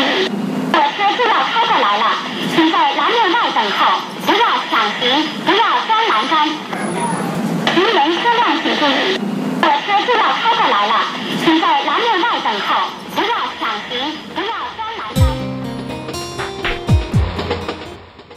[0.00, 0.28] 意，
[0.72, 2.04] 火车就要开过来了，
[2.54, 5.02] 请在栏目外等候，不要抢行，
[5.44, 6.48] 不要钻栏杆。
[7.74, 9.18] 行人车辆请注意，
[9.60, 10.94] 火车就要开过来了，
[11.44, 12.68] 请在栏目外等候，
[13.14, 13.28] 不要
[13.58, 13.90] 抢行，
[14.34, 15.18] 不要钻栏杆。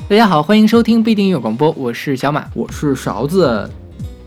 [0.10, 2.46] 大家好，欢迎收听不一定音乐广播，我是小马。
[2.54, 3.70] 我是勺子，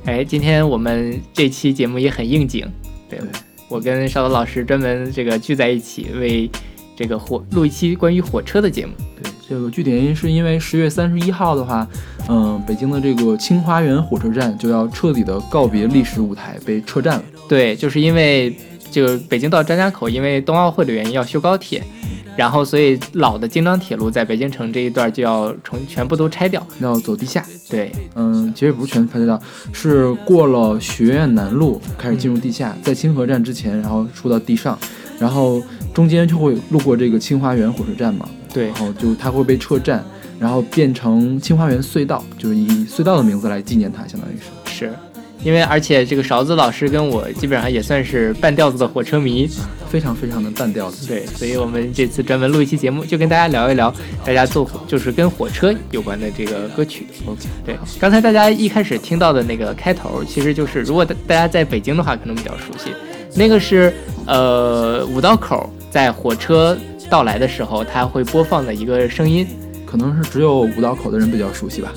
[0.06, 2.66] 哎，今天我们这期节目也很应景，
[3.08, 3.28] 对对
[3.68, 6.50] 我跟勺子老师专门这个聚在一起，为
[6.96, 8.92] 这个火录一期关于火车的节目。
[9.20, 11.86] 对这个具体原因是因为十月三十一号的话，
[12.28, 17.24] 嗯、北京的这个清华园火车站就要彻底的告别历史舞台，被撤站了。
[17.48, 18.56] 对，就是因为
[18.90, 21.82] 这个北京到张家口，因为冬奥会的原因要修高铁，
[22.36, 26.66] 然后所以老的京张铁路在北京城这一段就要重全部都拆掉。
[26.80, 29.38] 要走地下，对，嗯，其实不是全拆掉，
[29.72, 34.78] 是过了学院南路开始进入地下，在清河站之前，然后出到地上，
[35.18, 35.62] 然后
[35.94, 40.04] 中间就会路过这个清华园火车站嘛，对然，后就它会被撤站，
[40.38, 44.86] 然后变成清华园隧道，就是以隧道的名字来纪念它，相当于是。
[44.86, 44.92] 是。
[45.42, 49.46] 因为而且这个勺子老师跟我基本上也算是半吊子的火车迷，
[49.90, 53.92] 非常非常的半吊子，对，所以我们这次专门录一期节目，就跟大家聊一聊
[54.24, 57.06] 大家坐火就是跟火车有关的这个歌曲。
[57.26, 62.90] OK，对，刚才大家一开始听到的那个开头，其实就是如果大大家在北京的话，可能比较熟悉，
[63.36, 63.92] 那个是
[64.26, 66.76] 呃五道口在火车
[67.08, 69.46] 到来的时候，它会播放的一个声音。
[69.86, 71.92] 可能是只有五道口的人比较熟悉吧，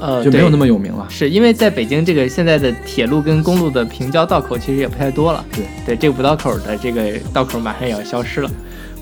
[0.00, 1.06] 呃，就没有那么有名了。
[1.10, 5.44] 是因为在北京这个现在的铁路跟公路的平交道口其实也不太多了。
[5.52, 8.50] 对对，这个五道口的这个道口马上也要消失了，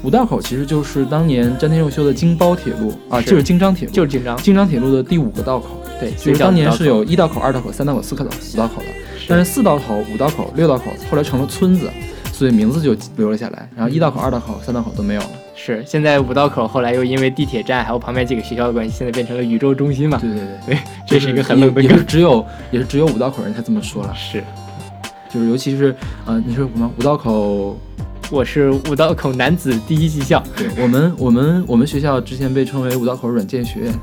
[0.03, 4.37] 五道口其实就是当年詹天佑修的京包铁路啊，就是京张铁路，就是京张。
[4.39, 5.81] 京张铁路的第五个道口。
[6.01, 8.89] 对，其所以叫实当年是有一道口、二道口、三道口、四道口、五道口的，
[9.29, 11.89] 但是四道口、五道口、六道口后来成了村子，
[12.35, 13.69] 所以名字就留了下来。
[13.77, 15.31] 然后一道口、二道口、三道口都没有了。
[15.55, 20.19] 是现在五道口后来又因为地铁站还有旁边几个学校的关系，现在变成了宇宙中心嘛。
[20.19, 22.03] 对对对， 对，这是一个很冷的梗也也是。
[22.03, 24.43] 只有也是只有五道口人才这么说了，是，
[25.33, 25.95] 就是尤其是
[26.27, 27.79] 呃，你说什么五道口？
[28.31, 30.43] 我是五道口男子第一技校。
[30.57, 33.95] 对我们我们我们学校之前被称为五道口软件学院，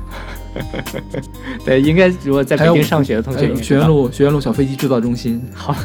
[1.66, 5.42] 对，应该如果在北京上学的同学学院路学院路小飞机制造中心。
[5.52, 5.76] 好。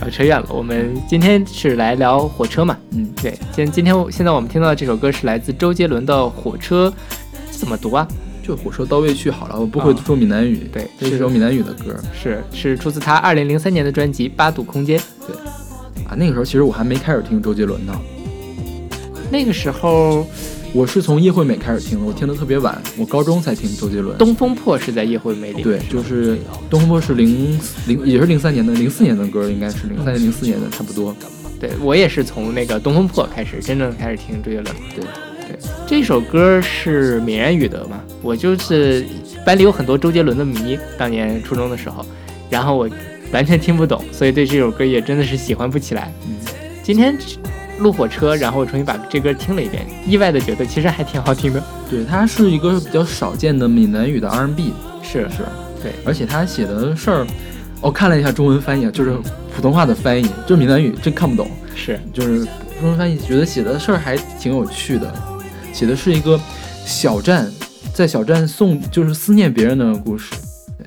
[0.00, 0.46] 啊，扯远了。
[0.48, 2.76] 我们今天是来聊火车嘛？
[2.92, 6.88] 嗯，对，今今天现在我们听到的这首歌是来自周杰伦的《火车》，
[7.50, 8.08] 怎么读啊？
[8.42, 10.68] 就火车到位去好了，我不会啊说闽南语。
[10.72, 14.98] 对这是首闽南语的歌是是出自他二零零三年的专辑《八度空间》。
[15.26, 15.36] 对
[16.06, 16.16] 啊。
[16.16, 17.92] 那个时候其实我还没开始听周杰伦呢，
[19.30, 20.26] 那个时候，
[20.72, 24.16] 我是从叶惠美开始听的，我听的特别晚，我高中才听周杰伦。
[24.16, 25.62] 东风破是在叶惠美里。
[25.64, 26.38] 对，就是
[26.68, 27.58] 东风破是零
[27.88, 31.14] 零也是零三年的，零四年的歌，应该是零三年零四年的差不多。
[31.58, 34.76] 对我也是从那个东风破开始真正开始听周杰伦。
[34.94, 35.04] 对
[35.48, 38.00] 对，这首歌是闽南语的嘛？
[38.22, 39.04] 我就是
[39.44, 42.06] 班里有很多周杰伦的迷，当年初中的时候，
[42.48, 42.88] 然后我
[43.32, 46.14] 完全听不懂，所以对这首歌也真的是喜欢不起来。
[46.28, 46.36] 嗯，
[46.84, 47.18] 今天
[47.80, 51.62] 录火车，然后我重新把这歌听了一遍，意外的觉得其实还挺好听的。
[51.88, 55.44] 对，它是一个比较少见的闽南语的 R&B，是是，
[55.82, 57.26] 对，而且他写的事儿，
[57.80, 59.16] 我看了一下中文翻译，啊，就是
[59.54, 61.50] 普通话的翻译，就是闽南语真看不懂。
[61.74, 62.44] 是，就是
[62.78, 65.12] 中文翻译，觉得写的事儿还挺有趣的，
[65.72, 66.38] 写的是一个
[66.84, 67.50] 小站，
[67.94, 70.34] 在小站送就是思念别人的故事。
[70.76, 70.86] 对，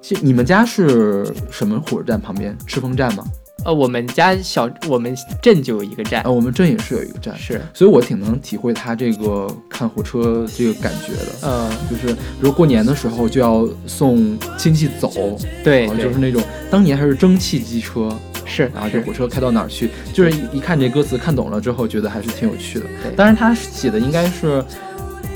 [0.00, 2.56] 其实你们家是什么火车站旁边？
[2.66, 3.24] 赤峰站吗？
[3.64, 6.22] 呃，我们家小我们镇就有一个站。
[6.22, 11.48] 啊，，我们镇也是有一个站，是，所以我挺能体会他这个看火车这个感觉的。
[11.48, 18.08] 呃，就是比如过年的时候就要送亲戚走，对，就是那种当年还是蒸汽机车，
[18.46, 22.86] 是，然后这火车开到哪儿去，就是一一看这歌词看懂了之后，觉得还是挺有趣的。
[23.02, 23.14] 对。
[23.14, 24.64] 当然，他写的应该是，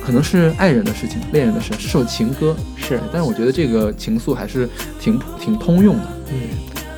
[0.04, 2.56] 可能是爱人的事情、恋人的事，是首情歌。
[2.76, 4.68] 是，但是我觉得这个情愫还是
[4.98, 6.08] 挺普挺通用的。
[6.30, 6.36] 嗯，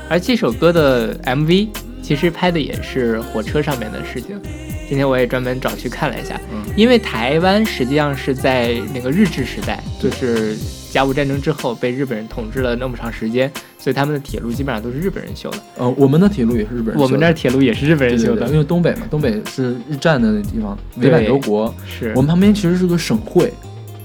[0.09, 1.69] 而这首歌的 MV
[2.03, 4.41] 其实拍的也是火车上面的事情。
[4.89, 10.57] 今天我也专门找去看了一下，嗯因为台湾实际上是在那个日治时代，就是
[10.93, 13.51] 甲午战争之后被日本人统治了那么长时间，
[13.81, 15.59] 所以他们的铁路基本上都是日本人修的。
[15.79, 21.75] 呃，我们的铁路也是日本人修的，我们那儿铁路也是日本人对对对，修的，因为东北嘛，东北是日战的那地方，伪满洲国。
[21.85, 23.53] 是我们旁边其实是个省会，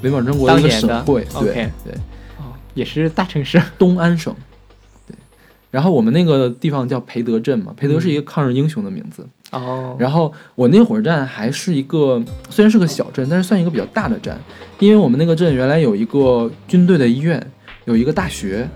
[0.02, 1.94] 伪满洲国的一个当年的省会，对对，
[2.40, 3.62] 哦也是大城市。
[3.78, 4.36] 东安省。
[5.72, 9.26] 对，然后我们那个地方叫培德镇嘛，培德是一个抗日英雄的名字。
[9.52, 14.40] 哦，然后我那个火车站还是一个虽然是个小镇，但是算一个比较大的站，
[14.80, 17.46] 因为我们那个镇原来有一个军队的医院，
[17.86, 18.68] 有一个大学，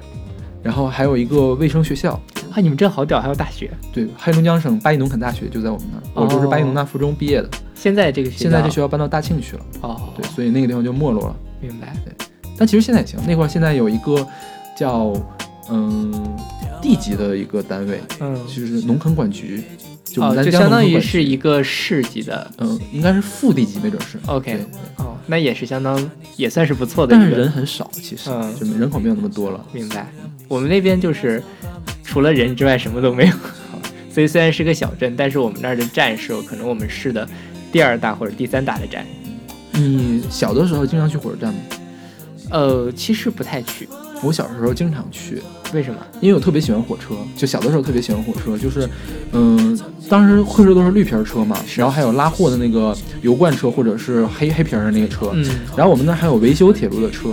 [0.61, 2.19] 然后还有一个卫生学校。
[2.51, 3.69] 啊，你们镇好屌，还有大学。
[3.93, 11.35] 对，黑龙江省巴依农垦大学就在我们那儿，我就是巴依农大附中毕业的，现在这个学校现在这学校搬到大庆去了，哦，对，所以那个地方就没落了。
[11.59, 11.93] 明白。
[12.05, 12.13] 对
[12.57, 14.25] 但其实现在也行，那块儿现在有一个
[14.77, 15.13] 叫
[15.69, 16.37] 嗯
[16.81, 19.63] 地级的一个单位，嗯，就是农垦管局，
[20.03, 22.51] 就我哦，们南疆就相当于管局是一个市级的。
[22.59, 24.19] 嗯，应该是副地级，没准是。
[24.27, 24.59] OK
[24.97, 27.37] 哦，那也是相当也算是不错的但是个。
[27.37, 29.65] 人很少，其实嗯就人口没有那么多了。
[29.71, 30.07] 明白。
[30.47, 31.41] 我们那边就是
[32.03, 33.33] 除了人之外什么都没有，
[34.11, 37.27] 所 以虽然是个小镇，但是我们那儿的站是可能我们市的
[37.71, 39.03] 第二大或者第三大的站。
[39.71, 41.59] 你小的时候经常去火车站吗？
[42.51, 43.89] 呃，其实不太去，
[44.21, 45.41] 我小时候经常去，
[45.73, 45.99] 为什么？
[46.21, 48.87] 因为我特别喜欢火车，就小的时候特别喜欢火车，就是，
[49.33, 49.77] 嗯、
[50.09, 55.45] 当时火车都是绿皮儿车嘛，然后还有拉货的那个油罐车或者是黑黑皮儿的那个车，嗯，
[55.75, 57.29] 然后我们那儿还有维修铁路的车，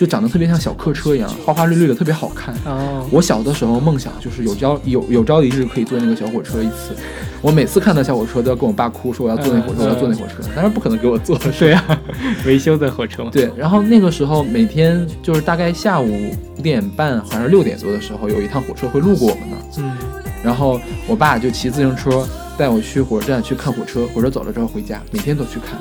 [0.00, 2.54] 就长得特别像小客车一样，花花绿绿的，特别好看。
[2.64, 6.96] 哦，我小的时候梦想就是有朝有有朝一日可以坐那个小火车一次，
[7.42, 12.00] 我每次看到小火车都要跟我爸哭说我要坐那火车，嗯我要坐那火车，当然不可能给我坐， 对啊，
[12.46, 13.28] 维修的火车嘛。
[13.30, 19.92] 对，然后那个时候每天就是大概下午五点半，好像是六点多的时候，有一趟火车会路过我们那儿，嗯，
[20.42, 22.26] 然后我爸就骑自行车
[22.56, 25.78] 带我去火车站去看火车，火车走了之后回家，每天都去看。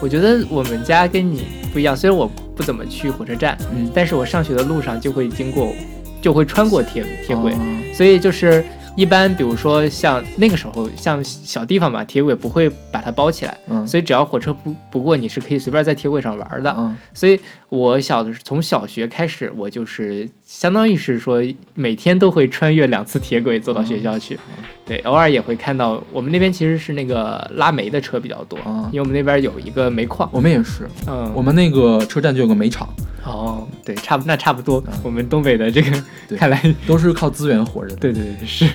[0.00, 2.26] 我觉得我们家跟你不一样，虽然我
[2.56, 5.74] 不怎么去火车站，嗯，但是我上学的路上就会经过，
[6.22, 7.58] 就会穿过铁铁轨，哦。
[7.94, 8.64] 所以就是
[8.96, 16.74] 一般，比如说像那个时候，像小地方嘛，铁轨不会把它包起来，嗯，所以只要火车不不过，你是可以随便在铁轨上玩的。
[16.78, 16.96] 嗯。
[17.12, 17.38] 所以
[17.68, 21.40] 我小的时从小学开始，我就是相当于是说
[21.76, 24.36] 每天都会穿越两次铁轨走到学校去，
[24.84, 32.92] 对，偶尔也会看到我们那边其实是那个拉煤的车比较多，啊因为我们那边有一个煤矿，我们也是，嗯，我们那个车站就有个煤厂，
[33.24, 36.04] 哦，对，差不那差不多嗯，我们东北的这个
[36.36, 37.96] 看来， 都是靠资源活着的。
[37.96, 38.66] 对对对是。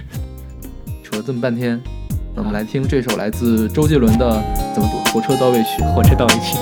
[1.04, 1.80] 扯了这么半天，
[2.34, 4.42] 那我们来听这首来自周杰伦的
[4.74, 5.84] 怎么读《火车到位去》。
[5.94, 6.58] 火车到位去。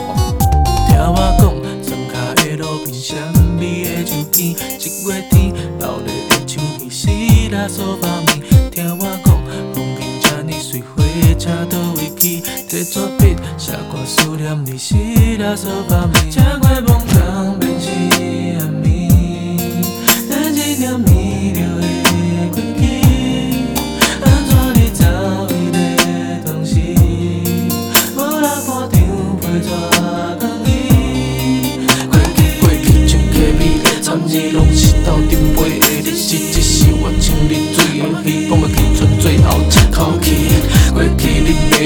[4.35, 7.07] 美的树边，一月天，老热的像伊死
[7.55, 8.41] 啦所发面。
[8.71, 9.27] 听我讲，
[9.73, 11.03] 风景这呢水，火
[11.37, 14.95] 车倒位去，摕纸笔写歌思念你死
[15.41, 17.12] 啦所发面。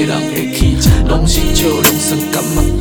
[0.08, 2.77] 人会记，拢是笑拢酸感觉，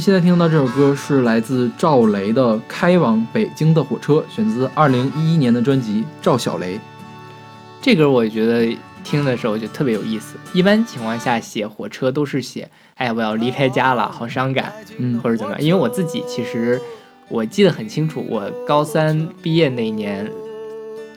[0.00, 6.76] 们现在听到这首歌是来自赵雷的《开往北京的火车》，选自二零一一年的专辑《赵小雷》。
[7.82, 10.38] 这歌我觉得听的时候就特别有意思。
[10.54, 15.60] 一般情况下写火车都是写，哎，我要离开家了，好伤感，嗯或者怎么样。
[15.60, 16.80] 因为我自己其实
[17.28, 20.26] 我记得很清楚，我高三毕业那一年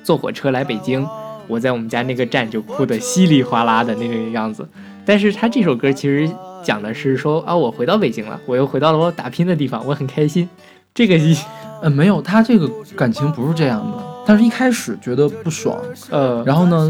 [0.04, 1.08] 坐火车来北京，
[1.48, 4.68] 我在我们家那个站就哭得稀里哗啦的那个样子。
[5.06, 6.30] 但是他这首歌其实
[6.64, 10.50] 讲的是说啊，我回到北京了，我又回到了我打拼的地方，我很开心。
[10.94, 11.36] 这个一
[11.82, 14.04] 呃，没有，他这个感情不是这样的。
[14.26, 15.78] 他是一开始觉得不爽，
[16.10, 16.90] 呃，然后呢，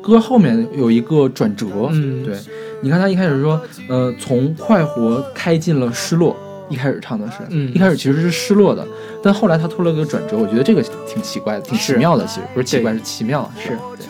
[0.00, 1.66] 歌后面有一个转折。
[1.90, 2.36] 嗯对，
[2.80, 6.36] 你看他一开始说，呃，从快活开进了失落，
[6.68, 8.86] 一开始唱的是，嗯一开始其实是失落的，
[9.20, 14.06] 但后来他突了个转折，我觉得这个挺奇怪的，挺奇妙的，其实不是奇怪，是奇妙，是对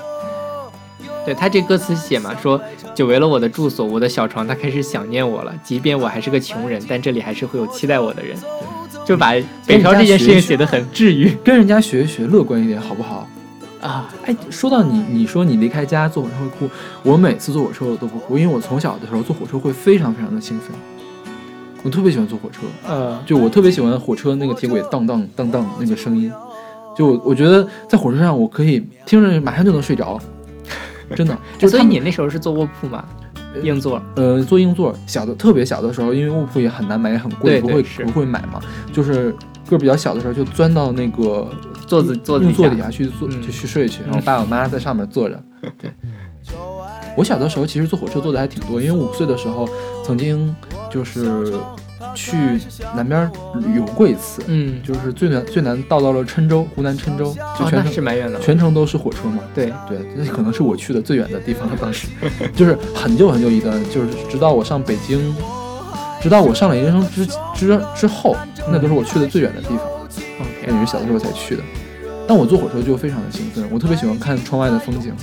[1.29, 2.59] 对他这歌词写嘛，说
[2.95, 5.53] 久违了我的住所，我的小床，他开始想念我了。
[5.63, 8.35] 即便我还是个穷人，但这里还是会有期待我的人。
[9.05, 9.33] 就把
[9.67, 13.29] 北漂这件事情写得很治愈跟人家学一学，乐观一点，好不好？
[13.83, 14.09] 啊。
[14.25, 20.71] 哎，说到你，你说你离开家坐火车会哭，我每次坐火车我都不哭，因为我从小的时候坐火车会非常非常的兴奋，
[21.83, 26.33] 我特别喜欢坐火车，呃，就我特别喜欢火车那个铁轨当当当当那个声音，
[26.97, 30.19] 就我我觉得在火车上我可以听着马上就能睡着，
[31.17, 31.37] 真的。
[31.59, 33.05] 就所以你那时候是坐卧铺吗，
[33.63, 34.01] 硬座。
[34.17, 38.61] 呃坐硬座，小的特别小的时候，因为卧铺也很难买，也很贵，不会不会买嘛，
[38.93, 39.35] 就是
[39.69, 41.49] 个儿比较小的时候就钻到那个
[41.87, 45.43] 座子座子硬底下座底下去坐嗯就去睡去，然后爸爸妈妈在上面坐着。
[45.81, 45.91] 对，
[47.17, 49.69] 我小的时候其实坐火车坐的还挺多，因为五岁的时候
[50.05, 50.55] 曾经
[50.91, 51.53] 就是
[52.19, 52.37] 去
[52.97, 58.41] 南边旅游过一次，嗯，就是最南最南到到了郴州，湖南郴州，就全程、是蛮远的。
[58.41, 59.41] 全程都是火车嘛。
[59.55, 61.77] 对，对，那可能是我去的最远的地方了。
[61.81, 62.09] 当时
[62.57, 65.33] 就是很久很久一段，就是直到我上北京，
[66.21, 68.37] 直到我上了研究生之之之后，
[68.69, 69.87] 那都是我去的最远的地方。
[70.41, 71.63] OK，也是小的时候才去的。
[72.27, 75.15] 但我坐火车就非常的兴奋，我特别喜欢看窗外的风景。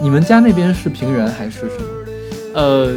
[0.00, 1.82] 你们家那边是平原还是什么？
[2.54, 2.94] 呃，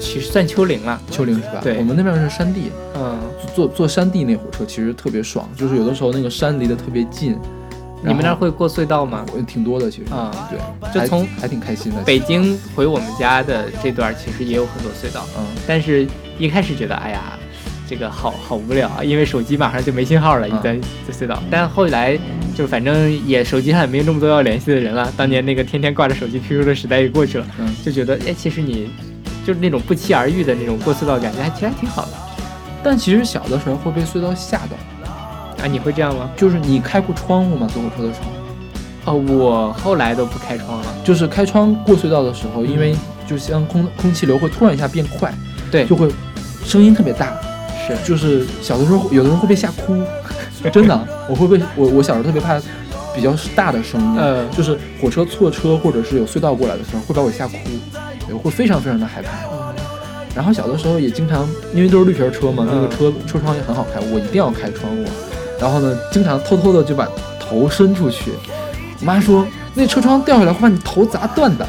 [0.00, 1.00] 其实算丘陵了。
[1.10, 1.60] 丘陵是吧？
[1.62, 3.18] 对我们那边是山地，嗯，
[3.54, 7.36] 坐坐山地那火车其实特别爽，就是有的时候那个山离得特别近。
[8.02, 9.26] 你们那儿会过隧道吗？
[9.30, 10.58] 我挺多的，其实啊对，
[11.02, 12.00] 就从还挺开心的。
[12.02, 16.06] 北京回我们家的这段其实也有很多隧道，嗯，但是
[16.38, 17.38] 一开始觉得哎呀，
[17.86, 20.78] 这个好好无聊啊，因为手机马上就没信号了，一嗯在
[21.08, 21.42] 在隧道。
[21.50, 22.18] 但后来
[22.56, 28.88] 就反正也手机上也没有那么多要联系的人了，当年那个天天挂着手机 QQ 的时代也过去了，嗯就觉得哎，其实你
[29.46, 32.12] 就是那种不期而遇的那种过隧道感觉，还其实还挺好的
[32.82, 35.66] 但其实小的时候会被隧道吓到，啊。
[35.66, 36.30] 你会这样吗？
[36.36, 37.68] 就是你开过窗户吗？
[37.72, 38.18] 坐火车的时
[39.04, 40.86] 候，哦，我后来都不开窗了。
[41.04, 45.32] 就是开窗过隧道的时候，因为就像空空气流会突然一下变快，
[45.70, 46.08] 对就会
[46.64, 47.36] 声音特别大，
[47.86, 50.02] 是就是小的时候有的人会被吓哭，
[50.72, 52.58] 真的，我会被我我小时候特别怕
[53.14, 57.54] 比较大的声音，呃就是火车错车或者是有隧道过来的时候会把我吓哭，
[57.92, 58.00] 对
[58.32, 59.30] 我会非常非常的害怕。
[60.34, 65.04] 然后小的时候也经常，因为都是绿皮儿车嘛，那个嗯车车窗也很好开，我一定要开窗户。
[65.60, 67.08] 然后呢，经常偷偷的就把
[67.40, 68.30] 头伸出去。
[69.00, 71.66] 我妈说，那车窗掉下来会把你头砸断的，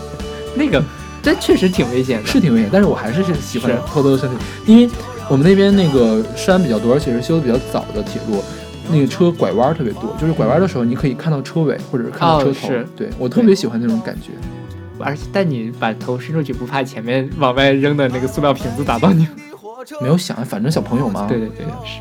[0.56, 0.82] 那个，
[1.22, 2.26] 这确实挺危险的。
[2.26, 2.70] 是挺危险。
[2.72, 4.90] 但是我还是是喜欢偷偷的伸出去，因为
[5.28, 8.42] 我们那边那个山比较多，而且是修的比较早的铁路。
[8.90, 12.68] 那个车拐弯特别多，就是拐弯的时候，你可以看到车尾或者是看到哦车头。
[12.68, 14.32] 是对我特别喜欢那种感觉。
[15.00, 19.26] 而且但你把头伸出去，不怕前面往外扔的那个塑料瓶子打到你？
[20.00, 21.26] 没有想，反正小朋友嘛。
[21.26, 22.00] 对对对，是。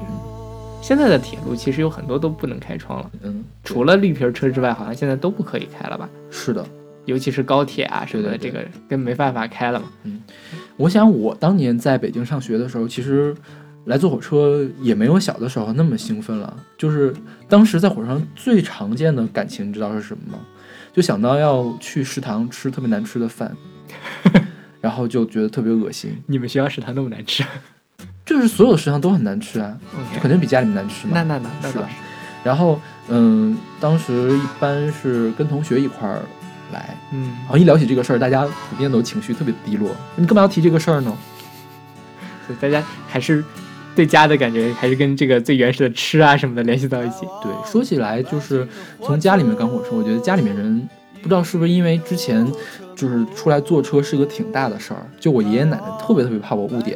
[0.81, 6.09] 现在的铁路其实有很多都不能开窗了，嗯，除了绿皮车之外，好像现在都不可以开了吧？
[6.29, 6.65] 是的。
[7.05, 9.85] 尤其是高铁啊什么的，这个根本没办法开了嘛。
[10.03, 10.21] 嗯
[10.75, 13.33] 我想我当年在北京上学的时候，其实
[13.85, 16.55] 来坐火车也没有小的时候那么兴奋了。
[16.77, 17.13] 就是
[17.47, 20.39] 当时在火车上最常见的感情，你知道是什么吗？
[20.97, 23.55] 就想到要去食堂吃特别难吃的饭，
[24.81, 26.11] 然后就觉得特别恶心。
[26.25, 27.43] 你们学校食堂那么难吃？
[28.25, 29.77] 就是所有的食堂都很难吃啊，
[30.19, 31.11] 肯定比家里面难吃嘛。
[31.13, 31.87] 那那那那是吧。
[32.43, 36.19] 然后，嗯，当时一般是跟同学一块儿
[36.73, 39.95] 来，嗯然，后一聊起这个事儿，大家普遍都情绪特别低落。
[40.15, 41.15] 你干嘛要提这个事儿呢？
[42.47, 43.45] 所以大家还是
[43.97, 47.25] 对家的感觉，还是跟这个最原始的吃啊什么的联系到一起。
[47.41, 48.67] 对，说起来就是
[49.01, 50.87] 从家里面赶火车，我觉得家里面人
[51.19, 52.45] 不知道是不是因为之前
[52.95, 56.95] 就是出来坐车是个挺大的事儿，就我爷爷奶奶特别特别怕我误点，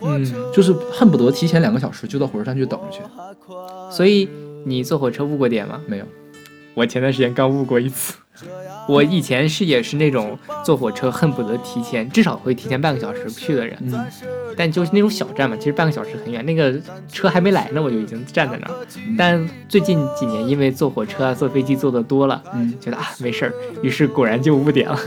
[0.00, 3.00] 嗯，就是恨不得提前两个小时就到火车站去等着去。
[3.88, 4.28] 所以
[4.66, 5.80] 你坐火车误过点吗？
[5.86, 6.04] 没有，
[6.74, 8.14] 我前段时间刚误过一次。
[8.88, 14.06] 我以前是也是那种坐火车恨不得提前至少会提前半个小时去的人，嗯，
[14.56, 16.74] 但就是那种小站嘛，其实半个小时很远，那个
[17.08, 18.74] 车还没来呢，我就已经站在那儿。
[19.16, 22.74] 但最近几年因为坐火车啊、坐飞机坐的多了，嗯。
[22.80, 24.98] 觉得啊没事儿，于是果然就误点了，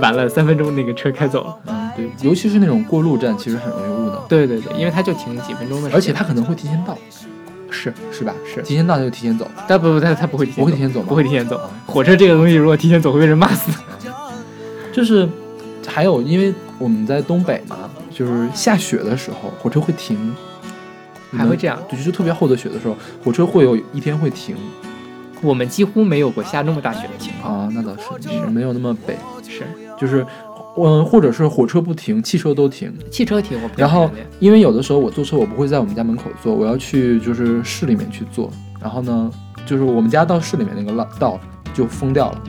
[0.00, 1.44] 晚了三分钟那个车开走。
[1.44, 1.58] 了。
[1.66, 6.96] 嗯，对，尤其是那种过路站，其实很容易误的，对对对，因为它就停几分钟的时间，而且它可能会提前到，
[7.70, 8.34] 是是吧？
[8.44, 8.60] 是。
[8.62, 11.06] 提前到就提前走，但不不，他他不会提前不会提前走吗？
[11.08, 11.60] 不会提前走。
[11.86, 13.72] 火车这个东西，如果提前走会被人骂死。
[14.92, 15.28] 就是
[15.86, 17.76] 还有，因为我们在东北嘛，
[18.12, 20.34] 就是下雪的时候，火车会停，
[21.36, 24.56] 还会这样对，就是特别厚的雪的时候，火车会有一天会停。
[25.42, 27.60] 我们几乎没有过下那么大雪的情况。
[27.60, 29.16] 啊，那倒是，是没有那么北，
[29.48, 29.62] 是。
[29.98, 30.26] 就是，
[30.76, 32.92] 嗯，或者是火车不停，汽车都停。
[33.10, 38.50] 汽车停，我不然后，因为有的时候我坐车，我不会在我们家门口坐，我要去就是市里面去坐。
[38.80, 39.30] 然后呢，
[39.66, 41.40] 就是我们家到市里面那个道道
[41.74, 42.42] 就封掉了，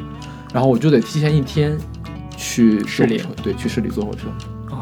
[0.54, 1.78] 然后我就得提前一天
[2.38, 4.28] 去市里对，去市里坐火车。
[4.70, 4.82] 哦，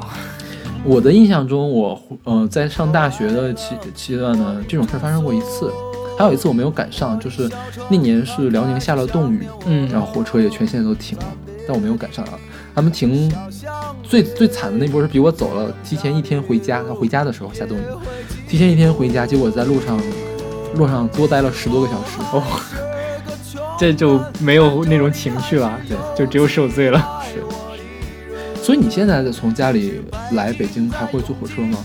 [0.84, 5.72] 我的印象中，我呃在上大学的期期段呢，这种事儿发生过一次，
[6.18, 7.50] 还有一次我没有赶上，就是
[7.90, 11.26] 那年是辽宁下了冻雨，嗯，然后火车也全线都停了，
[11.68, 12.34] 但我没有赶上啊。
[12.76, 13.32] 他们停
[14.04, 17.82] 最最惨的那波是比我走了提前一天回家，他回家的时候下冻雨，
[18.48, 20.00] 提前一天回家，结果在路上
[20.76, 22.20] 路上多待了十多个小时。
[22.32, 22.42] 哦，
[23.78, 27.22] 这就没有那种情绪了，对，就只有受罪了。
[27.26, 27.44] 是。
[28.64, 30.02] 所以你现在从家里
[30.34, 31.78] 来北京还会坐火车吗？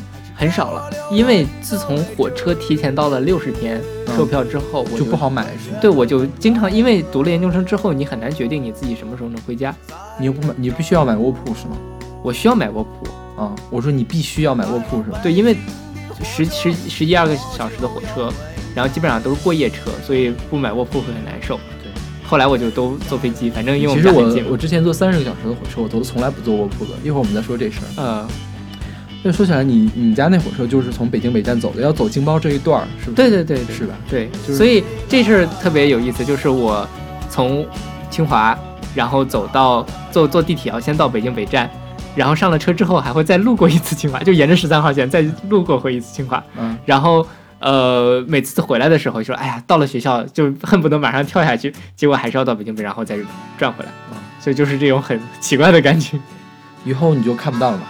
[0.45, 5.17] 很少了，因为自从火车提前到了六十天嗯售票之后，我就不。
[5.17, 5.79] 好买是吗？
[5.81, 9.75] 对，我就经常因为读了研究生之后，你很难决定你自己什么时候能回家。
[10.21, 11.79] 你又不买，你必须要买卧铺是吗？
[12.23, 15.19] 我需要买卧铺，啊，我说你必须要买卧铺是吧？
[15.23, 15.57] 对，因为
[16.23, 18.31] 十十十一二个小时的火车，
[18.75, 21.59] 然后基本上都是过夜车，所以不买卧铺会很难受。
[21.83, 21.91] 对，
[22.23, 26.91] 后来我就都坐飞机，反正因为我之前坐三十个小时的火车，我都从来不坐卧铺的。
[27.03, 28.03] 一会儿我们再说这事儿。
[28.03, 28.29] 呃，
[29.27, 33.17] 那说起来，你你们家那火车就是从北京北站走的，要走京包这一段儿，是不是？
[33.17, 33.95] 对对对对是吧？
[34.09, 36.87] 对，就是所以这事儿特别有意思，就是我
[37.31, 37.67] 从
[38.11, 38.57] 清华，
[38.95, 41.71] 然后走到坐坐地铁要先到北京北站，
[42.15, 47.27] 然后上了车之后还会再路过一次清华，就沿着十三号线再路过回一次清华，嗯，然后
[47.61, 53.17] 呃每次回来的时候说，哎呀到了学校就恨不得马上跳下去，结果还是要到北京北，然后再
[53.59, 56.19] 转回来，嗯所以就是这种很奇怪的感觉
[56.85, 57.85] 以后你就看不到了嘛，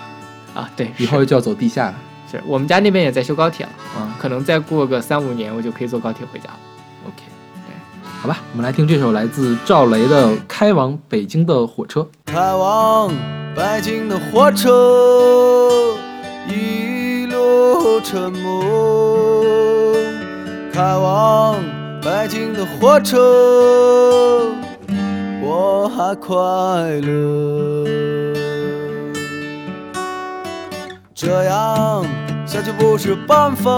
[0.54, 1.94] 啊，对，以后就要走地下了。
[2.30, 6.58] 是是我们家那边也在修高铁了，啊可能再过个三五年我就可以坐高铁回家了。
[7.06, 7.22] ，OK，
[7.66, 7.74] 对
[8.20, 12.00] 好吧，我们来听这首来自赵雷的《开往北京的火车》。
[12.24, 13.12] 开往
[13.54, 15.94] 北京的火车
[16.48, 19.94] 一路沉默，
[20.72, 21.56] 开往
[22.02, 24.52] 北京的火车
[25.42, 26.34] 我还快
[27.00, 28.13] 乐。
[31.24, 32.04] 这样
[32.46, 33.70] 下去不是办法，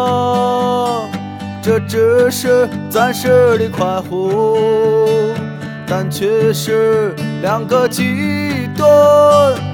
[1.63, 4.59] 这只是暂时的快活。
[5.87, 8.89] 但却是两个极端，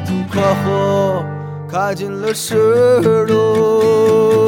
[0.04, 1.24] 从快活
[1.66, 2.54] 开进了失
[3.26, 4.46] 落。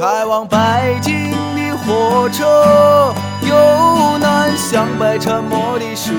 [0.00, 0.56] 开往北
[1.02, 6.12] 京的火车，由南向北沉默的驶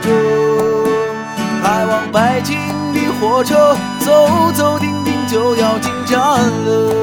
[0.00, 0.08] 着。
[1.62, 2.56] 开往北京
[3.20, 6.94] 火车，走走停停就要进站了，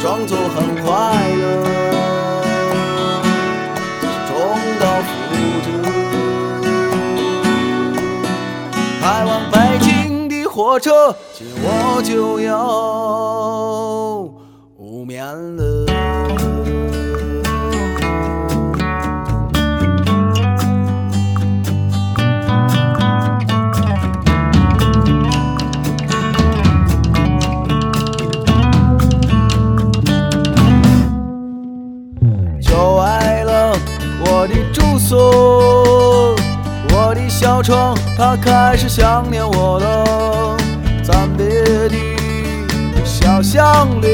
[0.00, 1.44] 装作很快乐。
[4.28, 4.32] 重
[4.78, 5.10] 蹈覆
[5.64, 5.66] 辙。
[9.02, 12.54] 开往北京的火车，今我就要
[14.78, 15.73] 无眠了。
[37.44, 40.56] 小城，他开始想念我了。
[41.02, 41.46] 暂别
[41.90, 41.94] 的
[43.04, 44.08] 小巷里，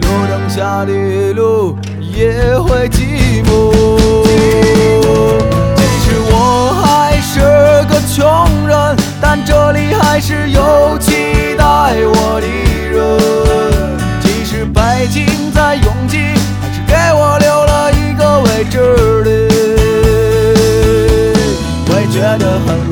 [0.00, 3.70] 路灯下的路也会寂寞。
[5.76, 11.64] 其实我还是个穷人，但这里还是有期待
[12.00, 12.46] 我的
[12.96, 12.96] 人。
[14.22, 16.16] 即使北京再拥挤，
[16.62, 19.15] 还是给我留了一个位置
[22.18, 22.85] 里。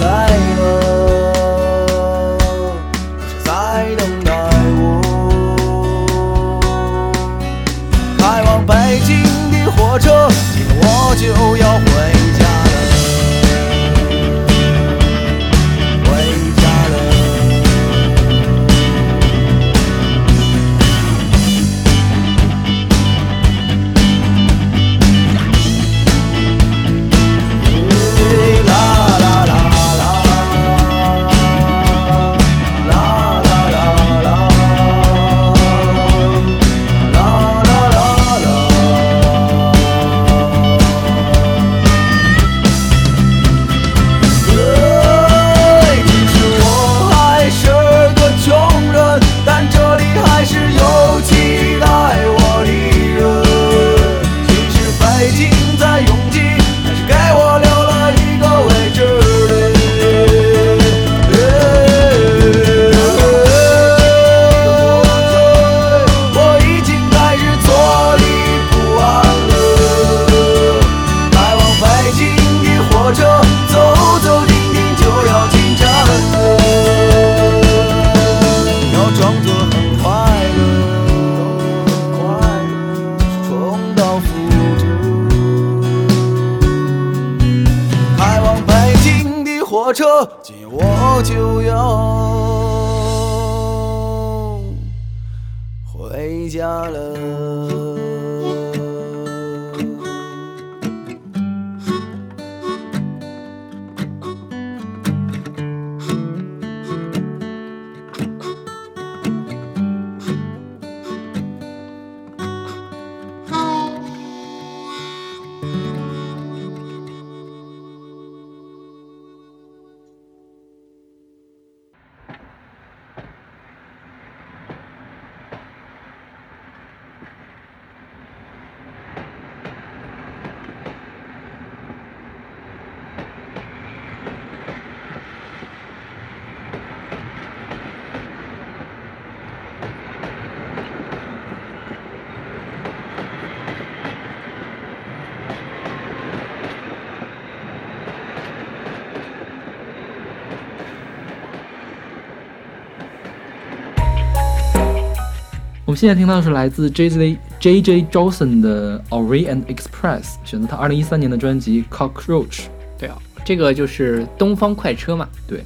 [155.94, 162.64] 们现在听到的是来自 J J J J Johnson 的 Orient Express，选择他二零一三年的专辑 Cockroach。
[162.98, 165.28] 对啊，这个就是东方快车嘛。
[165.46, 165.62] 对，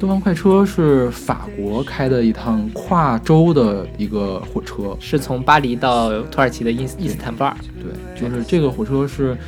[0.00, 4.96] 东方快车是法国开的一趟跨州的一个火车。
[4.98, 7.56] 是从巴黎到土耳其的伊斯伊斯坦布尔。
[7.80, 9.38] 对，就是这个火车是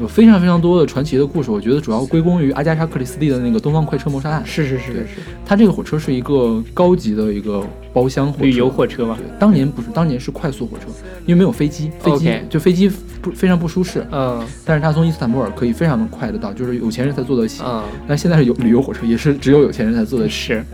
[0.00, 4.42] 有非常非常多的传奇的故事，我觉得主要归功于阿加莎·克里斯蒂的那个东方快车谋杀案。
[4.46, 9.14] 是是是对是，它这个火车是一个高级的一个包厢火车，旅游火车嘛。
[9.18, 10.86] 对，当年不是，当年是快速火车，
[11.26, 14.06] 因为没有飞机，飞机就飞机不非常不舒适。
[14.10, 17.62] 嗯但是它从伊斯坦布尔可以非常的快的到，就是有钱人才坐得起。
[17.62, 20.32] 嗯，但现在是有旅游火车，也是只有有钱人才坐得起。
[20.32, 20.64] 是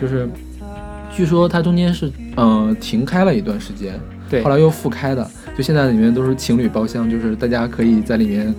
[0.00, 0.26] 就是，
[1.14, 5.28] 据说它中间是呃停开了一段时间，对后来又复开的。
[5.56, 8.52] 就现在里面都是情侣包厢，就是大家可以在里面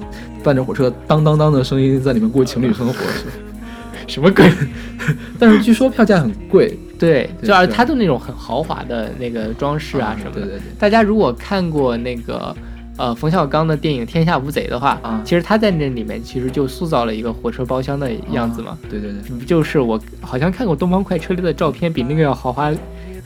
[0.44, 2.94] 伴着火车当当当的声音在里面过情侣生活。
[4.08, 4.50] 什么鬼？
[5.40, 10.42] 但是据说票价很贵对，对就是是它的那种很豪华的那个装饰啊什么的。
[10.42, 12.56] 对对对，大家如果看过那个
[12.98, 18.70] 呃冯小刚的电影《天下无贼》的话，啊其实他在那里面其实就塑造了一个火车包厢的样子嘛。
[18.70, 19.46] 啊对对对。
[19.46, 22.72] 就是我好像看过东方快车里的照片，比那个要豪华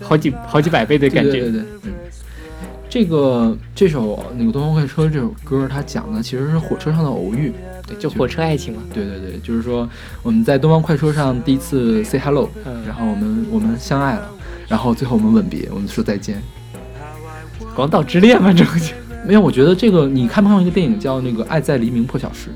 [0.02, 1.32] 好几好几百倍的感觉。
[1.32, 1.92] 对对对对，嗯，
[2.90, 7.54] 这个这首那个《东方快车》这首歌，它讲的其实是火车上的偶遇。
[7.86, 8.82] 对就火车爱情嘛。
[8.94, 9.88] 对对对，就是说
[10.24, 14.30] 我们在东方快车上第一次 say hello，、嗯然后我们我们相爱了，
[14.68, 16.42] 然后最后我们吻别，我们说再见。
[17.76, 18.94] 广岛之恋嘛，这个就
[19.26, 22.50] 没有，我觉得这个你看没看过一个电影叫那个《爱在黎明破晓时》？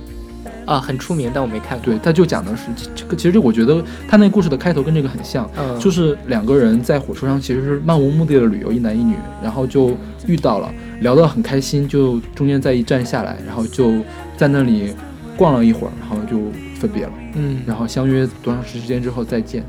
[0.66, 1.86] 啊很出名，但我没看过。
[1.86, 9.96] 对，他就讲的是这这个，其实我觉得他那个故事的开头跟这个很像，嗯，就是两个人在火车上其实是漫无目的的旅游，一男一女，然后就
[10.28, 13.92] 遇到了，聊得很开心，就中间在一站下来，然后就
[14.38, 14.94] 在那里
[15.36, 16.38] 逛了一会儿，然后就
[16.84, 19.64] 分别了，嗯，然后相约多长时间之后再见。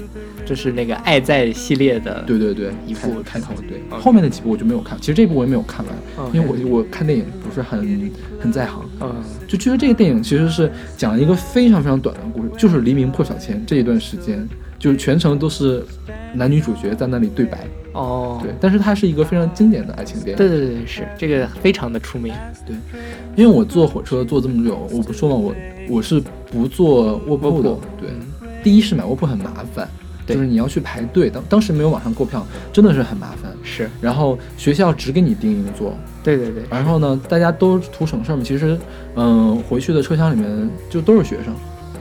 [0.44, 2.22] 这是那个《爱在》系列的。
[2.26, 8.84] 对对对，一部开开头对后面的几部我就没有看，其实这部我也没有看完因为我我看电影不是很很在行。
[9.00, 9.14] 嗯
[9.46, 14.46] 就据说这个电影其实是讲了一个非常非常短的故事，就是黎明破晓前这一段时间，
[14.76, 15.84] 就是全程都是
[16.34, 20.36] 男女主角在那里对白，哦，对，但是它是一个非常经典的爱情电影。
[20.36, 22.34] 对对对对，是这个非常的出名。
[22.66, 22.74] 对
[23.36, 25.54] 因为我坐火车坐这么久，我不说嘛，我
[25.88, 26.20] 我是
[26.54, 28.08] 不坐卧铺的，对。
[28.10, 28.30] 嗯
[28.62, 29.86] 第一是买卧铺很麻烦，
[30.24, 33.52] 对就是你要去排队，当当时没有网上购票，真的是很麻烦。
[33.62, 38.42] 是然后学校只给你订一个座，对对对，然后呢，大家都图省事儿嘛。
[38.42, 38.78] 其实，
[39.16, 41.54] 嗯、回去的车厢里面就都是学生，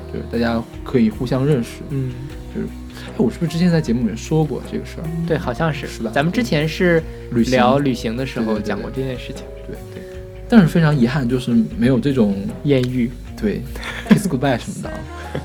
[0.08, 1.82] 就是大家可以互相认识。
[1.90, 2.14] 嗯，
[2.56, 2.68] 就是
[3.10, 5.04] 哎，我是不是之前在节目里面说过这个事儿？
[5.28, 7.04] 对，好像是是吧咱们之前是
[7.48, 10.02] 聊旅行的时候讲过这件事情，对对。
[10.48, 13.12] 但是非常遗憾，就是没有这种艳遇。
[13.44, 13.62] 对
[14.08, 14.96] kiss goodbye 什么的啊。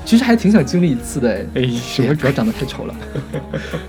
[0.05, 2.95] 其实还挺想经历一次的，哎，哎，什么主要长得太丑了。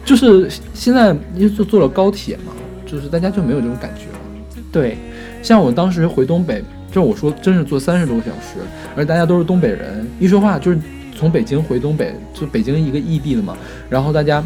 [0.05, 2.53] 就是现在因为坐坐了高铁嘛，
[2.85, 4.65] 就是大家就没有这种感觉了。
[4.73, 4.97] 对，
[5.43, 8.59] 像我当时回东北，就是我说真是坐三十多个小时，
[8.97, 10.79] 而大家都是东北人，一说话就是
[11.17, 13.57] 从北京回东北，就北京一个异地的嘛，
[13.89, 14.43] 然后大家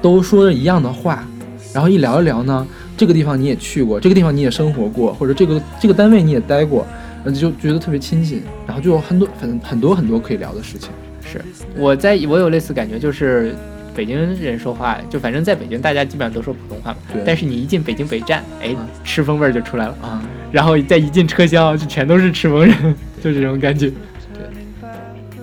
[0.00, 1.26] 都说着一样的话，
[1.72, 2.66] 然后一聊一聊呢，
[2.96, 6.86] 这个地方你也去过，这个地方你也生活过，或者这个这个单位你也待过，
[7.24, 10.90] 呃就觉得特别亲近，然后就有很多很很多很多可以聊的事情。
[11.24, 11.40] 是
[11.76, 13.54] 我在我有类似感觉，就是
[13.94, 23.88] 北京人说话，就反正在北京大家基本上都说普通话嘛对，但是你一进北京北站，哎嗯，赤峰味儿就出来了，啊，然后再一进车厢就全都是赤峰人，就这种感觉。
[24.34, 24.46] 对。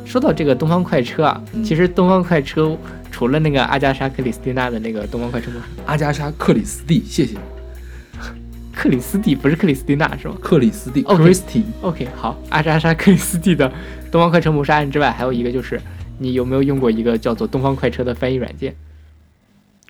[0.05, 2.75] 说到这个东方快车啊，嗯其实东方快车
[3.09, 5.49] 除了那个阿加莎·克里斯蒂娜的那个东方快车
[5.85, 7.35] 阿加莎·克里斯蒂，谢谢。
[8.79, 13.69] 克里斯蒂，不是克里斯蒂娜是吗克里斯蒂 OK Christie，？OK，好，阿莎莎克里斯蒂的
[14.09, 15.77] 《东方快车谋杀案》之外，还有一个就是
[16.17, 18.73] 你有没有用过一个叫做东方快车的翻译软件？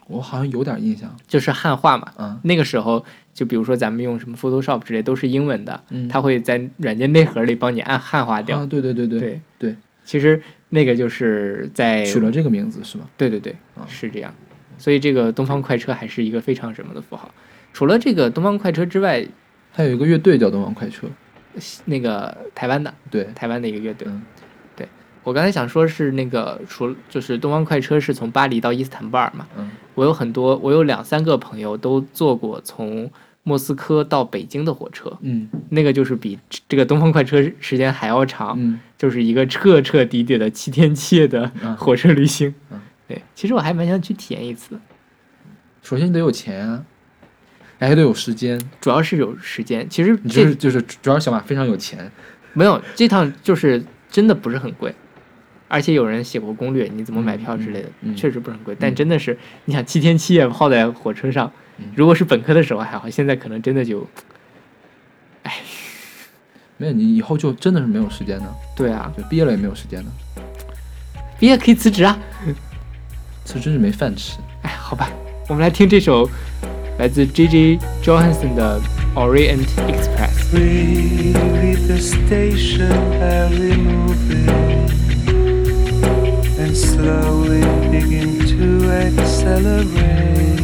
[0.08, 1.16] 我好像有点印象。
[1.28, 2.12] 就是汉化嘛。
[2.18, 8.58] 嗯那个时候，就比如说咱们用什么 Photoshop 之类，都是英文的，嗯，它会在软件内核里帮你按汉化掉。
[8.58, 13.04] 啊，对对对对，对对，其实那个就是在取了这个名字是吗？
[13.16, 14.34] 对对对啊，是这样。
[14.80, 17.30] 所以这个东方快车还是一个非常什么的符号。
[17.80, 19.26] 除了这个东方快车之外，
[19.74, 21.08] 它有一个乐队叫东方快车，
[21.86, 24.22] 那个台湾的对，台湾的一个乐队，嗯
[24.76, 24.86] 对
[25.24, 33.10] 我刚才想说是那个除就是东方快车是从巴黎到伊斯坦布尔嘛，嗯我有很多我有两三个朋友都坐过从
[33.44, 42.54] 莫斯科到北京的火车，嗯那个就是比这这个东方快车时间还要长，嗯就是一个彻彻底底的七天七夜的嗯 火车旅行。
[42.72, 44.78] 嗯对，其实我还蛮想去体验一次，
[45.82, 46.84] 首先你得有钱啊，
[47.88, 48.60] 还得有时间。
[48.82, 49.88] 主要是有时间。
[49.90, 52.12] 其实你就是就是主要小马非常有钱，
[52.54, 54.94] 没有这趟就是真的不是很贵，
[55.68, 58.76] 而且有人写过攻略，你怎么买票之类的，确实不是很贵。
[58.80, 64.06] 但真的是，你想七天七夜泡在火车上，嗯如果是本科的时候还好，现在可能真的就
[65.44, 65.54] 哎
[66.78, 70.12] 没有你以后就真的是没有时间的，对啊，就毕业了也没有时间的，
[71.40, 72.18] 毕业可以辞职啊。
[73.46, 74.38] 辞职是没饭吃。
[74.62, 75.10] 哎，好吧，
[75.48, 76.30] 我们来听这首
[76.99, 78.81] 来自 J J Johansson 的
[79.15, 80.53] Orient Express。
[80.53, 84.49] We leave the station barely moving
[86.59, 90.61] and slowly begin to accelerate.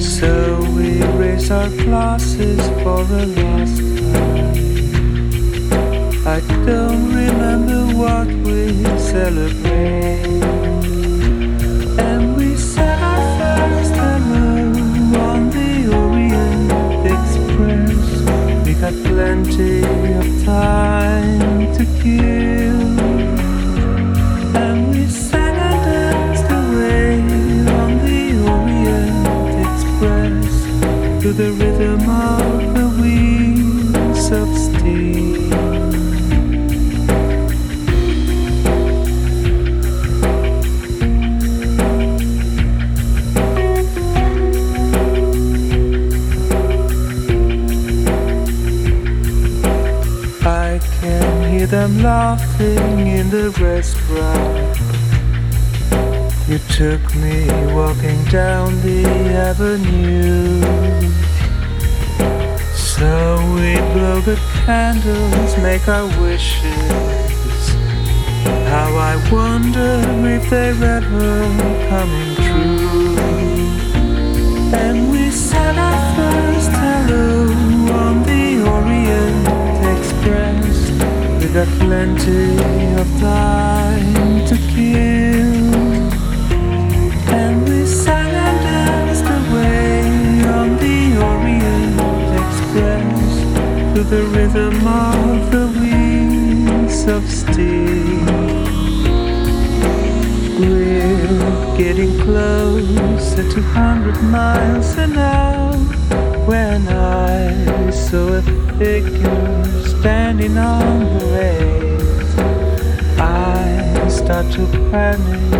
[0.00, 4.66] So we raise our glasses for a last time.
[6.26, 10.69] I don't remember what we celebrate.
[19.03, 19.83] Plenty
[20.21, 22.81] of time to kill.
[24.63, 27.21] And we sang and danced away
[27.79, 28.23] on the
[28.55, 30.55] Orient Express
[31.23, 35.20] to the rhythm of the wheels of steel.
[53.81, 54.77] Restaurant.
[56.47, 59.03] You took me walking down the
[59.49, 60.61] avenue.
[62.75, 63.09] So
[63.55, 67.63] we blow the candles, make our wishes.
[68.69, 69.93] How I wonder
[70.37, 71.33] if they're ever
[71.89, 73.17] coming true.
[74.83, 77.80] And we said our first hello
[81.53, 82.55] got plenty
[82.95, 85.65] of time to kill.
[87.29, 89.99] And we sang and danced away
[90.47, 91.99] on the Orient
[92.41, 98.31] Express to the rhythm of the wheels of steel.
[100.57, 105.73] We're getting closer to 100 miles an hour
[106.47, 108.41] when I saw a
[108.77, 112.39] figure standing on the rails.
[113.19, 115.53] I start to panic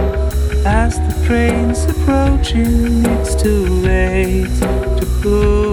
[0.65, 3.05] as the train's approaching.
[3.19, 4.57] It's too late
[4.99, 5.70] to pull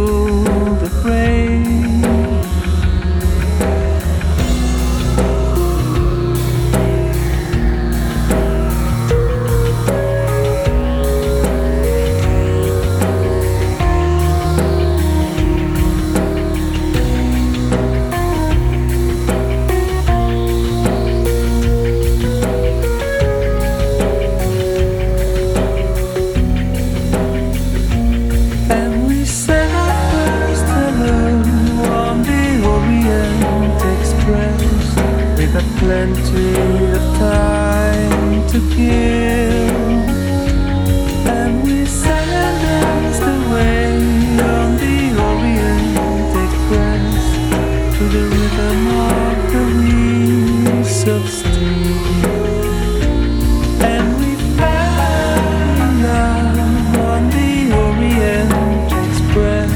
[57.10, 59.72] on the Orient Express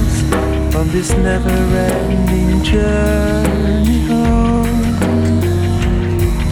[0.76, 4.66] On this never-ending journey home.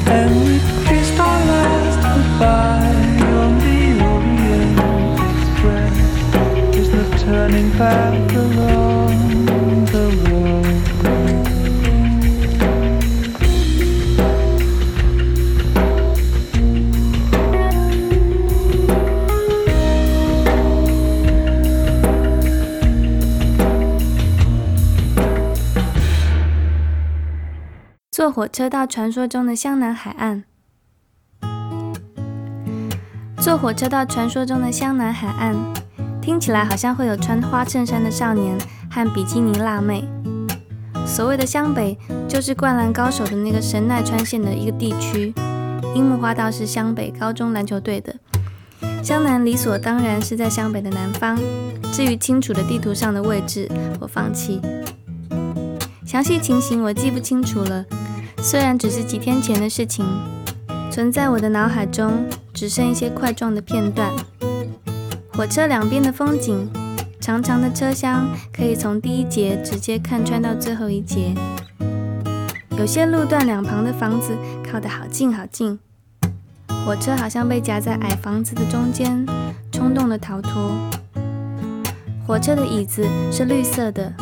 [0.08, 2.98] And we kissed our last goodbye
[3.38, 3.80] on the
[4.12, 4.76] Orient
[5.30, 5.96] Express.
[6.74, 8.79] There's no turning path along
[28.30, 30.44] 坐火车到传说中的湘南海岸。
[33.40, 35.56] 坐火车到传说中的湘南海岸，
[36.22, 38.56] 听起来好像会有穿花衬衫的少年
[38.88, 40.08] 和比基尼辣妹。
[41.04, 45.34] 所谓的湘北，就是《灌篮高手》的那个神奈川县的一个地区。
[45.96, 48.14] 樱木花道是湘北高中篮球队的，
[49.02, 51.36] 湘南理所当然是在湘北的南方。
[51.92, 54.60] 至于清楚的地图上的位置，我放弃。
[56.06, 57.84] 详细情形我记不清楚了，
[58.42, 60.04] 虽然只是几天前的事情，
[60.90, 62.24] 存在我的脑海中
[62.54, 64.10] 只剩一些块状的片段。
[65.34, 66.68] 火车两边的风景，
[67.20, 71.34] 长长的车厢可以从第一节直接看穿到最后一节。
[72.78, 74.34] 有些路段两旁的房子
[74.66, 75.78] 靠得好近好近，
[76.86, 79.26] 火车好像被夹在矮房子的中间，
[79.70, 80.72] 冲动的逃脱。
[82.26, 84.12] 火车的椅子是绿色的，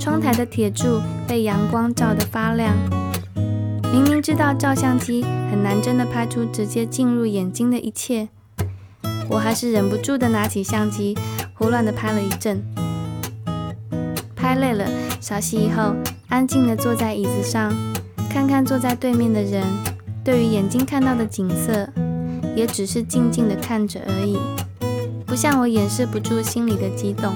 [0.00, 2.74] 窗台的铁柱被阳光照得发亮。
[3.94, 8.28] 明明知道照相机很难真的拍出直接进入眼睛的一切，
[9.28, 11.16] 我还是忍不住的拿起相机，
[11.54, 12.60] 胡乱的拍了一阵。
[14.34, 14.84] 拍累了，
[15.20, 15.94] 稍息以后，
[16.28, 17.72] 安静的坐在椅子上，
[18.28, 19.64] 看看坐在对面的人，
[20.24, 21.88] 对于眼睛看到的景色，
[22.56, 24.36] 也只是静静的看着而已，
[25.24, 27.32] 不像我掩饰不住心里的激动。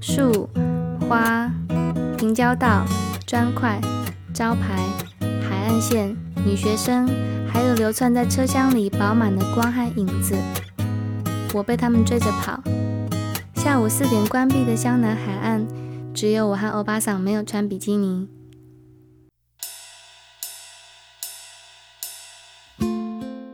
[0.00, 0.48] 树、
[1.06, 1.52] 花、
[2.16, 2.86] 平交道、
[3.26, 3.78] 砖块、
[4.36, 4.84] 招牌、
[5.48, 6.14] 海岸线、
[6.44, 7.08] 女学生，
[7.48, 10.36] 还有流窜在车厢里饱满的光和影子，
[11.54, 12.62] 我被他们追着跑。
[13.54, 15.66] 下午四点关闭的湘南海岸，
[16.12, 18.28] 只有我和欧巴桑没有穿比基尼。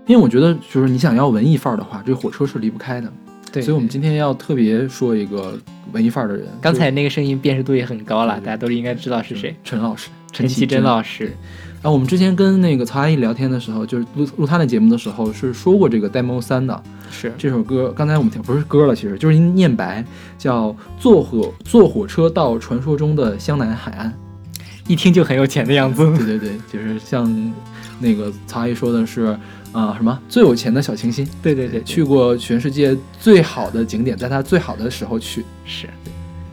[0.09, 3.13] 因为我觉得，就是你想要文艺范儿的话，这火车是离不开的。
[3.53, 5.57] 对，所以我们今天要特别说一个
[5.93, 6.49] 文艺范儿的人。
[6.61, 11.37] 刚才那个声音辨识度也很高了，大家都应该知道是谁，陈老师，陈绮贞老师。
[11.83, 16.83] 啊，我们之前跟那个曹阿姨聊天的时候，就是录录她的节目的时候，是说过这个 demo 三的。
[17.11, 20.05] 是这首歌，刚才我们听不是歌了，其实就是念白，
[20.39, 24.13] 叫坐火坐火车到传说中的湘南海岸，
[24.89, 26.05] 一听就很有钱的样子。
[26.19, 27.53] 对对对，就是像
[28.01, 29.37] 那个曹阿姨说的是。
[29.73, 31.27] 啊，什么最有钱的小清新？
[31.43, 35.43] 对对对，去过全世界最好的景点，在她最好的时候去。
[35.65, 35.89] 是，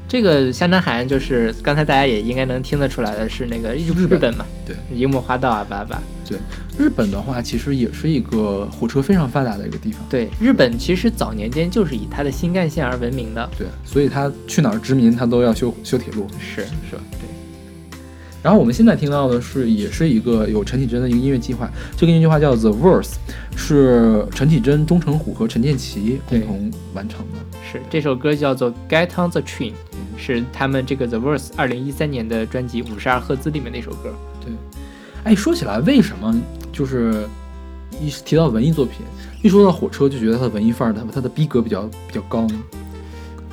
[0.09, 4.43] 这个香南海岸就是刚才大家也应该能听得出来的是那个日日本嘛？
[4.65, 6.01] 对，樱木花道啊，巴巴。
[6.27, 6.37] 对，
[6.77, 10.03] 日本的话其实也是一个火车非常发达的一个地方。
[10.09, 13.47] 对，日本其实早年间就是以它的新干线而闻名的。
[13.55, 16.27] 对，所以它去哪儿殖民，它都要修修铁路。
[16.39, 17.03] 是是吧？
[17.11, 17.29] 对。
[18.41, 21.69] 然后我们现在听到的是，也是一个有陈绮贞的一个音乐计划。
[21.97, 23.15] 这个音乐计划叫 The Verse，
[23.55, 27.59] 是陈绮贞、钟成虎和陈建奇共同完成的。
[27.69, 29.71] 是这首歌叫做《Get on the Train》，
[30.17, 34.15] 是他们这个 The Verse 二零一三年的专辑《五十二赫兹》里面的一首歌。
[34.43, 34.53] 对，
[35.25, 36.33] 哎，说起来，为什么
[36.71, 37.27] 就是
[37.99, 39.05] 一提到文艺作品，
[39.43, 42.55] 一说到火车就觉得它的文艺范儿，它它的逼格比较比较高呢？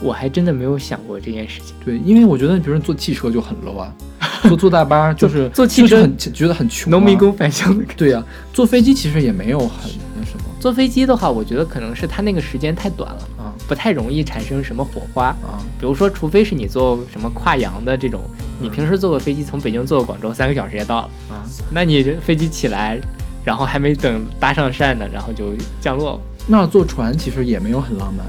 [0.00, 1.74] 我还真的没有想过这件事情。
[1.84, 3.92] 对，因为我觉得，比如说坐汽车就很 low 啊。
[4.42, 6.90] 坐坐大巴就是坐汽车，很觉得很穷。
[6.90, 7.84] 农民工返乡的。
[7.96, 8.22] 对呀，
[8.52, 10.44] 坐飞机其实也没有很那什么。
[10.58, 15.62] 坐飞机的话，我觉得可能是它那个时间太短了啊，不太容易产生什么火花啊。
[15.78, 18.20] 比如说，除非是你坐什么跨洋的这种，
[18.60, 22.98] 你平时坐个飞机从北京坐到广州三个小时也到了啊，那你这飞机起来，
[23.44, 26.20] 然后还没等搭上讪呢，然后就降落了。
[26.48, 28.26] 那坐船其实也没有很浪漫，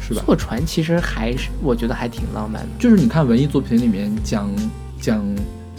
[0.00, 0.22] 是吧？
[0.26, 4.50] 坐船其实还是我觉得还挺浪漫的，就是你看文艺作品里面讲
[5.04, 5.22] 讲。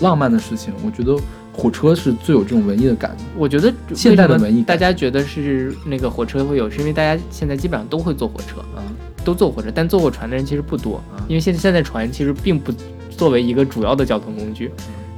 [0.01, 1.17] 浪漫的事情，我觉得
[1.53, 3.23] 火车是最有这种文艺的感觉。
[3.37, 8.83] 我觉得现代的文艺，大家觉得是那个火车会有，是因为大家现在基本上都会坐火车啊，
[9.23, 12.73] 都坐火车，但坐过船的人其实不多，因为现在现在船其实并不
[13.09, 14.69] 作为一个主要的交通工具。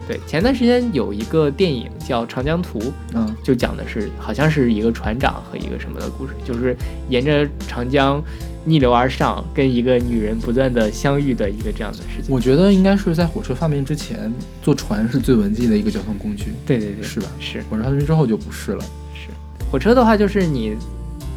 [0.08, 2.80] 对，前段时间有一个电影叫《长江图》，
[3.16, 6.78] 嗯，就讲的是好像是一个船长和一个什么的故事，就是
[7.10, 8.24] 沿着长江。
[8.68, 12.26] 逆流而上，跟一个女人不断的相遇的一个这样的事情。
[12.28, 16.54] 我觉得应该是在火车发明之前，坐船是最文静的一个交通工具。
[16.66, 17.28] 对对对，是吧？
[17.40, 17.64] 是。
[17.70, 18.84] 火车发明之后就不是了。
[19.14, 19.30] 是。
[19.72, 20.76] 火车的话，就是你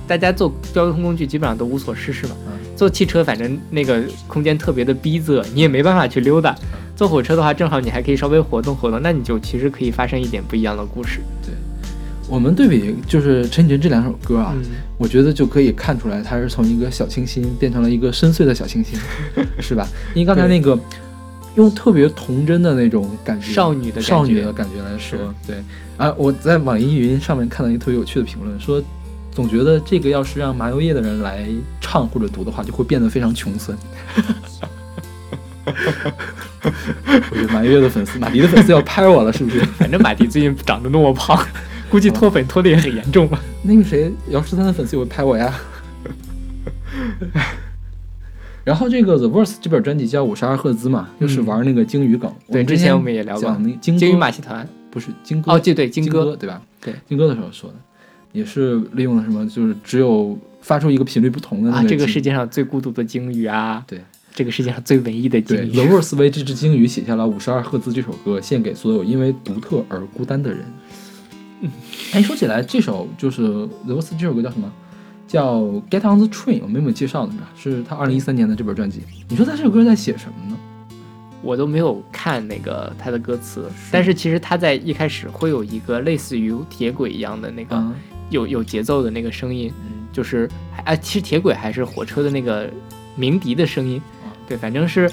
[0.08, 2.34] 大家坐交通工具基本上都无所事事嘛。
[2.48, 2.52] 嗯。
[2.74, 6.56] 坐汽车，反正那个空间特别的逼仄，你也没办法去溜达。
[6.96, 11.20] 坐火车的话，正好你还可以稍微活动活动，那你就其实可以发生一点不一样的故事。
[12.30, 12.34] 对。
[12.34, 14.62] 我们对比就是陈绮贞这两首歌啊，嗯，
[14.96, 18.98] 我觉得就可以看出来，她是从一个小清新变成了一个深邃的小清新，
[19.60, 19.88] 是吧？
[20.14, 20.78] 因为刚才那个
[21.56, 25.56] 用特别童真的那种感觉，少女的感觉少女的感觉来说，对
[25.96, 28.82] 啊，我在网易云上面看到一个特别有趣的评论，说
[29.32, 31.46] 总觉得这个要是让麻油叶的人来
[31.80, 33.76] 唱或者读的话，就会变得非常穷酸。
[36.62, 39.60] 我觉得马油叶的粉丝，马迪的粉丝要拍我了，是不是？
[39.78, 41.38] 反正马迪最近长得那么胖，
[41.90, 43.40] 估计脱粉脱的也很严重吧。
[43.62, 45.52] 那个谁，姚十三的粉丝也会拍我呀。
[48.62, 52.32] 然后这个 The Verse 这本专辑叫五十二赫兹嘛，就是玩那个鲸鱼梗。
[52.52, 54.68] 对，之前我们也聊过讲那鲸鲸鱼马戏团。
[54.90, 56.60] 不是金歌哦，对对，金金歌，对吧？
[56.80, 57.76] 对鲸哥的时候说的，
[58.32, 64.00] 也是利用了什么，就是只有发出一个频率不同的那啊，这个世界上最孤独的鲸鱼啊，对，
[64.34, 65.70] 这个世界上最文艺的鲸鱼。
[65.70, 70.60] The Verse 为这只鲸鱼写下了五十二赫兹这首歌，献给所有因为独特而孤单的人。
[72.12, 74.70] 嗯，哎，说起来，这首就是俄罗斯这首歌叫什么？
[75.26, 77.48] 叫 Get on the Train，我们有没有介绍的吧？
[77.56, 79.00] 是他二零一三年的这本专辑。
[79.28, 80.56] 你说他这首歌在写什么呢？
[81.42, 87.94] 我都没有看那个他的歌词，但是其实他在一开始会有一个类似于铁轨一样的那个、嗯
[88.30, 90.48] 有有节奏的那个声音，嗯就是
[90.84, 92.70] 哎、其实铁轨还是火车的那个
[93.16, 95.10] 鸣笛的声音，啊对，反正是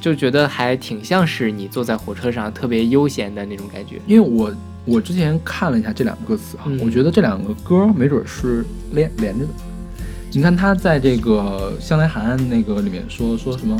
[0.00, 4.00] 就觉得还挺像是你坐在火车上特别悠闲的那种感觉。
[4.08, 4.52] 因为我
[4.88, 9.50] 我之前看了一下这两个歌词啊，嗯我觉得这两个歌没准是连连着的。
[10.32, 13.78] 你看他在这个《香莱海岸》那个里面说说什么，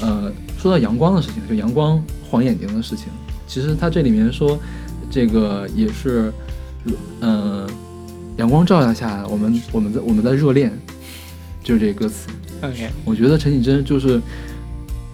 [0.00, 3.06] 呃，说到阳光的事情，就阳光晃眼睛的事情。
[3.46, 4.58] 其实他这里面说，
[5.10, 6.32] 这个也是，
[7.20, 7.66] 呃、
[8.36, 10.72] 阳光照耀下，我们我们在我们在热恋，
[11.62, 12.28] 就是这个歌词。
[12.62, 14.20] OK，我觉得陈绮贞就是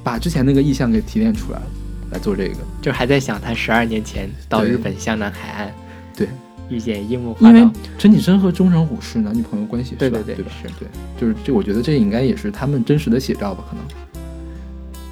[0.02, 1.66] 把之前那个意象给提炼出来了，
[2.14, 2.56] 来做这个。
[2.80, 5.74] 就还在想他十二年前到日本湘南海岸
[6.16, 6.28] 对，
[6.70, 10.50] 遇见樱木花因为道，陈绮贞和钟成虎是男女朋友关系，是吧对对对对吧？
[10.62, 10.88] 是对，
[11.20, 13.84] 就是这，我觉得这应该也是他们真实的写照吧，可能。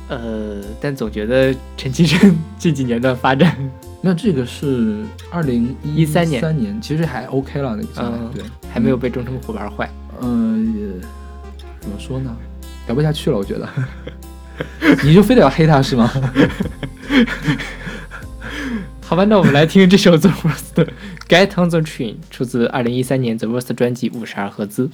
[0.09, 3.57] 呃，但总觉得陈绮贞 近几年的发展，
[4.01, 9.91] 那这个是二零一三年三年，其实还 OK 了，那个嗯对，还没有被钟成虎玩坏。
[10.21, 10.29] 呃，
[10.77, 11.01] 也
[11.81, 12.37] 怎么说呢？
[12.87, 13.69] 聊不下去了，我觉得。
[15.05, 16.11] 你就非得要黑他是吗？
[19.01, 20.87] 好吧，那我们来听这首 The Worst 的
[21.29, 24.91] 《Get on the Train》，出自二零一三年 The Worst 专辑五十二赫兹。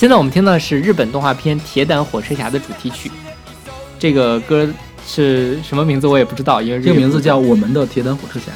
[0.00, 3.10] 现在我们听到的是日本动画片《铁胆火车侠》的主题曲，
[3.98, 4.66] 这个歌
[5.06, 8.50] 是什么名字我也不知道，因为这个名字叫《我们的铁胆火车侠》，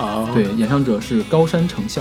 [0.00, 2.00] 哦，对，演唱者是高山成孝。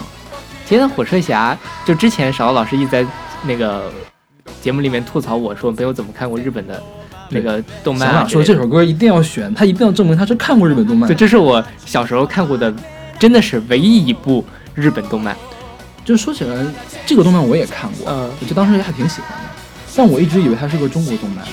[0.68, 3.04] 铁胆火车侠，就之前勺老师一直在
[3.42, 3.92] 那个
[4.62, 6.80] 节目里面吐槽我说没有怎么看过日本的
[7.30, 11.16] 那个动漫说这首歌一定要选，他一定要证明他是看过日本动漫对，。
[11.16, 12.72] 这是我小时候看过的，
[13.18, 15.36] 真的是唯一一部日本动漫。
[16.06, 16.64] 就说起来，
[17.06, 18.30] 这个动漫我也看过，嗯。
[18.40, 19.50] 我就当时还挺喜欢的，
[19.96, 21.46] 但我一直以为它是个中国动漫，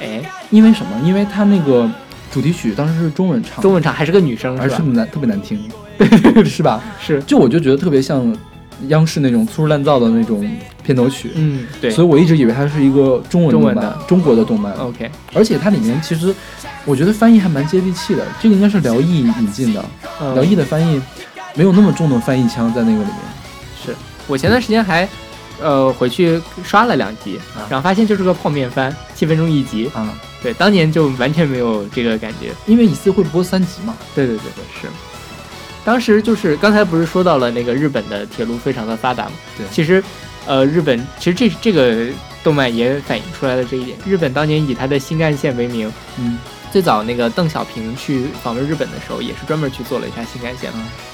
[0.00, 0.90] 哎，因为什么？
[1.04, 1.90] 因为它那个
[2.32, 4.74] 主题曲当时是中文唱，中文唱还是个女生是吧？
[4.74, 5.58] 而是难特别难听，
[6.44, 6.82] 是吧？
[7.00, 8.36] 是，就我就觉得特别像
[8.88, 10.46] 央视那种粗制滥造的那种
[10.84, 11.90] 片头曲，嗯，对。
[11.90, 13.98] 所以我一直以为它是一个中文动漫中文的。
[14.06, 16.34] 中国的动漫，，OK，而且它里面其实
[16.84, 19.84] 我觉得翻译还蛮接地气的，这个应该是辽艺引进的，
[20.20, 20.34] 嗯。
[20.34, 21.00] 辽艺的翻译
[21.54, 23.16] 没有那么重的翻译腔在那个里面。
[24.26, 25.08] 是我前段时间还，
[25.60, 29.90] 呃，回去刷了两集，啊然后发现就是个泡面番，七分钟一集。
[29.94, 30.12] 啊，
[30.42, 32.52] 对，当年就完全没有这个感觉。
[32.66, 34.88] 因为一次会播三集嘛，对对对对，是。
[35.84, 39.32] 当时就是刚才不是说到了那个日本的铁路非常的发达嘛？
[39.56, 40.02] 对其实，
[40.44, 42.08] 呃，日本其实这这个
[42.42, 43.96] 动漫也反映出来了这一点。
[44.04, 46.38] 日本当年以它的新干线为名，嗯，
[46.76, 50.70] 最早那个邓小平去访问日本的时候，也是专门去做了一下新干线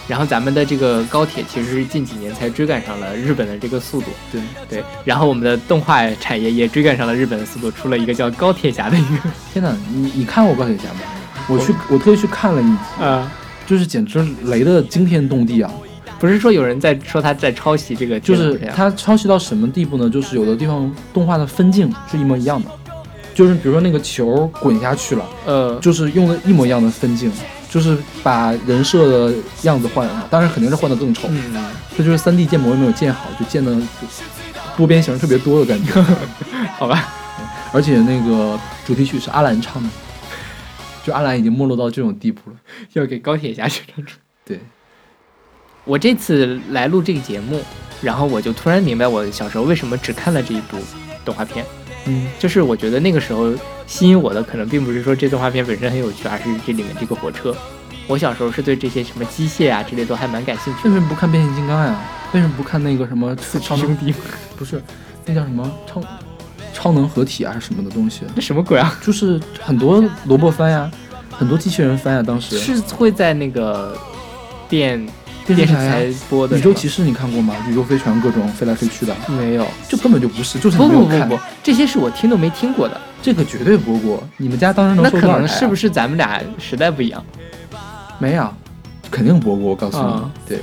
[0.09, 4.85] 然后咱们的这个高铁其实是近几年才追赶上了日本的这个速度，对对。
[5.05, 11.01] 然后我们的动画产业也追赶上了日本的速度，出了一个叫高铁侠的一个，天哪，你你看过高铁侠吗？
[11.47, 13.31] 我去，我特意去看了一集，呃，
[13.65, 15.71] 就是简直雷的惊天动地啊！
[16.19, 20.11] 不是说有人在说他在抄袭这个就是他抄袭到什么地步呢？
[20.11, 22.69] 就是有的地方动画的分镜是一模一样的，
[23.35, 27.33] 就是比如说那个球滚下去了，呃，就是用的一模一样的分镜，
[27.71, 31.29] 就是把人设的样子换了，当然肯定是换的更丑。
[31.31, 33.75] 嗯，这就是三 D 建模没有建好，就建的
[34.77, 35.93] 多边形特别多的感觉。
[36.79, 37.09] 好吧，
[37.73, 39.89] 而且那个主题曲是阿兰唱的，
[41.05, 42.57] 就阿兰已经没落到这种地步了。
[42.93, 44.19] 要给钢铁侠去唱出。
[44.45, 44.61] 对，
[45.85, 47.61] 我这次来录这个节目，
[48.01, 50.77] 然后我就突然明白我小时候为什么只看了这一部
[51.25, 51.65] 动画片。
[52.07, 53.53] 嗯，就是我觉得那个时候
[53.87, 57.55] 吸引我的可能并不是说这动画片本身很有趣，而是这里面这个火车。
[58.09, 60.91] 我小时候是对这些什么机械啊之类都还蛮感兴趣的。
[60.91, 62.01] 为什么不看变形金刚呀？
[62.33, 64.13] 为什么不看那个什么超能兄弟，
[64.57, 64.83] 不是，
[65.25, 66.03] 那叫什么超
[66.75, 68.23] 超能合体啊，还是什么的东西？
[68.35, 68.99] 那什么鬼啊？
[69.01, 70.91] 就是很多萝卜番呀，
[71.31, 73.97] 很多机器人番呀，当时是会在那个
[74.69, 75.07] 电
[75.47, 77.55] 电视电视台播的宇宙骑士你看过吗？
[77.69, 79.67] 宇宙飞船各种飞来飞去的，没有？
[79.89, 83.01] 这根本就不是，就是没有看不不不，这些是我听都没听过的。
[83.21, 84.23] 这个绝对播过。
[84.37, 85.47] 你们家当时能那可收多少台、啊？
[85.47, 87.25] 能是不是咱们俩时代不一样？
[88.19, 88.53] 没有？
[89.11, 90.05] 肯定播过，我告诉你。
[90.05, 90.61] 啊对，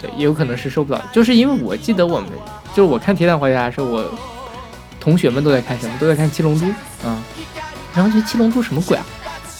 [0.00, 2.28] 对，也有可能是收不到，就是因为我记得我们
[2.74, 4.04] 就是我看《铁胆火车侠》的时候，我
[5.00, 5.92] 同学们都在看什么？
[5.98, 6.66] 都在看《七龙珠》
[7.06, 7.22] 啊，
[7.94, 9.04] 然后觉得《七龙珠》什么鬼啊？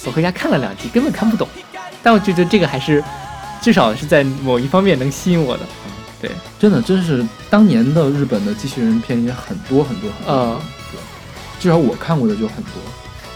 [0.04, 1.46] 我回家看了两集，根本看不懂。
[2.02, 3.02] 但我觉得这个还是
[3.62, 5.62] 至少是在某一方面能吸引我的。
[6.20, 10.60] 对，真的真是当年的日本的机器人片也很多很多很多。
[11.58, 12.74] 至少我看过的就很多。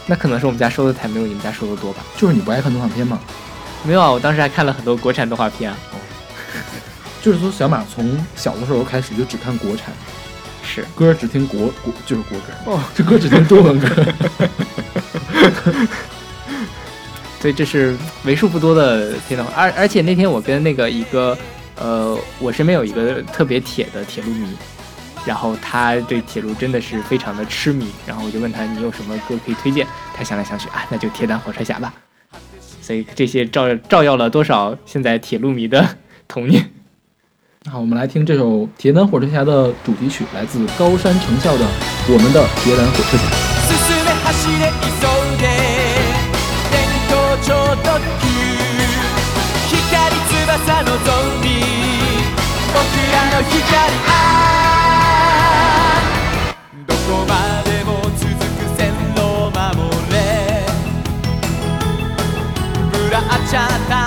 [0.07, 2.03] 那可能是我们家收的台没有你们家收的多吧？
[2.17, 3.19] 就是你不爱看动画片吗？
[3.85, 5.77] 没有啊，我当时还看了很多国产动画片啊。
[7.23, 9.93] 就是说小马从小的时候开始就只看国产
[10.63, 13.89] 是，歌，只听国国就是国歌，哦，这歌只听中文歌。
[17.41, 21.37] 所以这是为数不多的铁道，而而且那天我跟那个一个
[21.77, 24.49] 呃，我身边有一个特别铁的铁路迷，
[25.25, 31.93] 然后他对铁路真的是非常的痴迷，然后我就问他你有什么歌可以推荐，他想来想去啊，那就铁胆火车侠吧。
[32.81, 35.87] 所以这些照照耀了多少现在铁路迷的
[36.27, 36.71] 童年。
[37.71, 41.65] 好，我们来听这首《铁胆火车侠》的主题曲，来自高山成校的
[42.09, 43.25] 《我们的铁胆火车侠》。
[53.37, 53.53] の光
[54.09, 54.11] あ
[56.87, 58.41] どこまでも続く
[58.79, 59.61] 線路を守
[60.11, 60.17] れ。
[62.91, 64.06] ブラッチャータ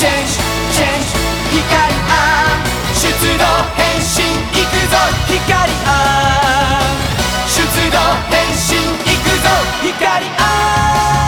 [0.00, 1.12] チェンジチェンジ
[1.60, 2.56] 光あ
[2.94, 3.04] 出
[3.36, 3.44] 動
[3.76, 4.96] 変身いくぞ。
[5.28, 5.88] 光あ
[7.46, 7.60] 出
[7.92, 9.52] 動変身いくぞ。
[9.82, 11.19] 光あ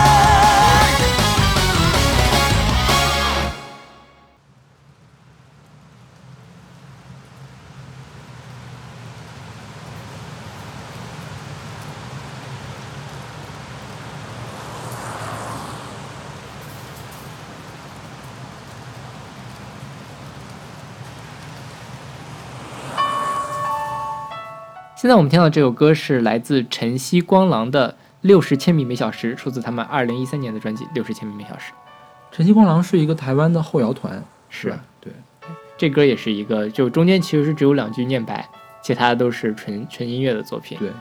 [25.02, 27.90] 现在我们听到这首歌是来自晨曦光廊的
[28.20, 31.72] 《六十千米每小时》，出自他们二零一三年的专辑《六十千米每小时》。
[32.30, 34.78] 晨曦光廊是一个台湾的后摇团，是啊？
[35.00, 35.12] 对，
[35.76, 38.48] 这歌也是一个，就中间其实是只有两句念白，
[38.80, 40.78] 其他的都是纯纯音乐的作品。
[40.78, 40.92] 对，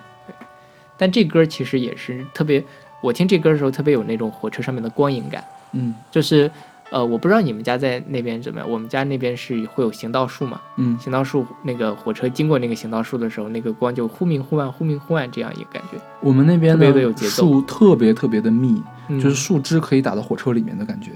[0.97, 2.63] 但这歌其实也是特别，
[3.03, 6.49] 我听这歌的时候特别有那种火车上面的光影感，嗯就是
[6.91, 21.11] 呃，我不知道你们家在那边怎么样，我们家那边是会有行道树嘛，嗯，行道树那个火车经过那个行道树的时候，那个光就忽明忽暗，忽明忽暗这样一个感觉，我们那边的树特别特别的密，嗯就是树枝可以打到火车里面的感觉，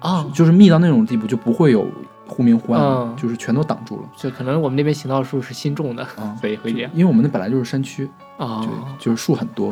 [0.00, 1.86] 哦，就是密到那种地步，就不会有
[2.26, 6.36] 忽明忽暗，嗯就是全都挡住了就可能我们那边行道树是新种的，啊。
[6.40, 9.68] 所以会这样因为我们那本来就是山区，哦对，就是树很多。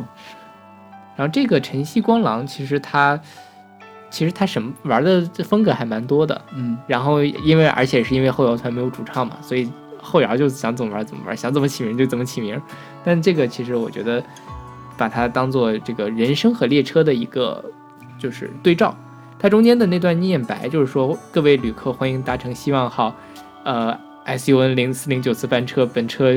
[1.17, 3.21] 然后这个晨曦光廊其实它
[4.13, 9.69] 其实他什么玩的风格还蛮多的，嗯，然后因为而且是因为后摇团没有主唱嘛，所以
[10.01, 12.61] 后摇就想怎么玩怎么玩，想怎么起名就怎么起名。
[13.03, 14.23] 但这个其实我觉得
[14.99, 17.65] 把它当做这个人生和列车的一个
[18.19, 18.95] 就是对照。
[19.39, 23.17] 它中间的那段念白就是说，各位旅客欢迎搭乘希望号，
[23.65, 26.37] 呃，SUN 零四零九次班车，本车。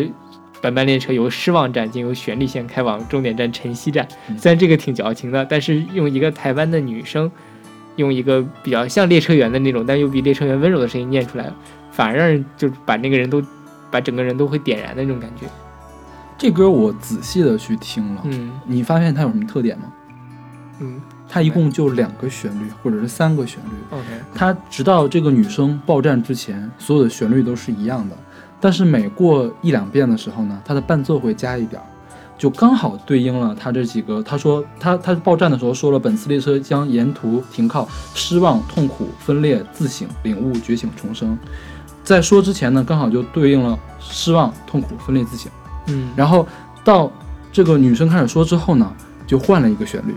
[0.61, 4.07] 本班列车由失望站经由旋律线开往终点站晨曦站。
[4.29, 7.29] 嗯虽然这个挺矫情的，但是用一个台湾的女生，
[7.95, 11.51] 用一个比较像列车员的那种，但又比列车员温柔的声音念出来，
[11.91, 13.41] 反而让人就把那个人都，
[13.89, 15.45] 把整个人都会点燃的那种感觉。
[16.37, 19.85] 这歌我仔细的去听了，嗯你发现它有什么特点吗？
[20.79, 23.97] 嗯它一共就两个旋律，或者是三个旋律。
[23.97, 28.15] ，OK，它直到这个女生爆站之前，所有的旋律都是一样的，
[28.61, 31.85] 但是每过一两遍的时候呢，它的伴奏会加一点儿，
[32.37, 34.21] 就刚好对应了他这几个。
[34.23, 41.37] 他说他他报站的时候说了，本次列车将沿途停靠，失望、痛苦、分裂、自省、领悟、觉醒、重生。
[42.03, 45.51] 在说之前呢，刚好就对应了失望、痛苦、分裂、自省。
[45.87, 46.47] 嗯，然后
[46.83, 47.11] 到
[47.51, 48.91] 这个女生开始说之后呢，
[49.25, 50.13] 就换了一个旋律，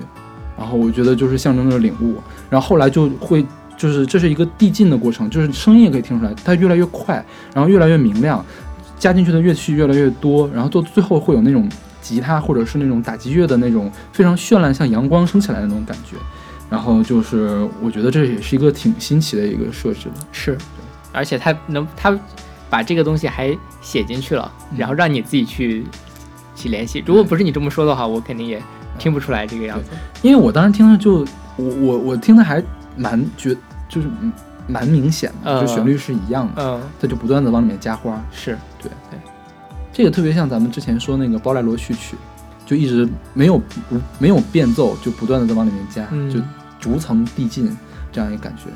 [0.58, 2.16] 然后我觉得就是象征着领悟，
[2.50, 3.46] 然后后来就会
[3.76, 8.44] 就是这是一个递进的过程，就是声音也可以听出来，它越来越快，然后越来越明亮，
[8.98, 11.68] 加进去的乐器越来越多，然后到最后会有那种
[12.00, 16.16] 吉他或者是那种打击乐的那种非常绚烂，像阳光升起来的那种感觉。
[16.70, 20.14] 然后就是，我觉得这也是一个挺新奇的一个设置的。
[20.32, 20.58] 是，
[21.12, 22.14] 而且他能他
[22.68, 25.86] 把这个东西还写进去了，嗯然后让你自己去
[26.54, 27.02] 去联系。
[27.06, 28.62] 如果不是你这么说的话，我肯定也
[28.98, 29.90] 听不出来这个样子。
[30.20, 31.26] 因为我当时听的就
[31.56, 32.62] 我我我听的还
[32.96, 33.56] 蛮觉
[33.88, 34.30] 就是嗯
[34.66, 38.22] 蛮明显的，嗯就旋律是一样的，嗯，它就不断的往里面加花。
[38.30, 38.58] 是
[39.98, 42.16] 这个特别像咱们之前说那个包莱罗序曲，
[42.64, 46.38] 就一直没有不没有变奏，就不断的在往里面加，嗯就
[46.78, 47.76] 逐层递进
[48.12, 48.66] 这样一个感觉。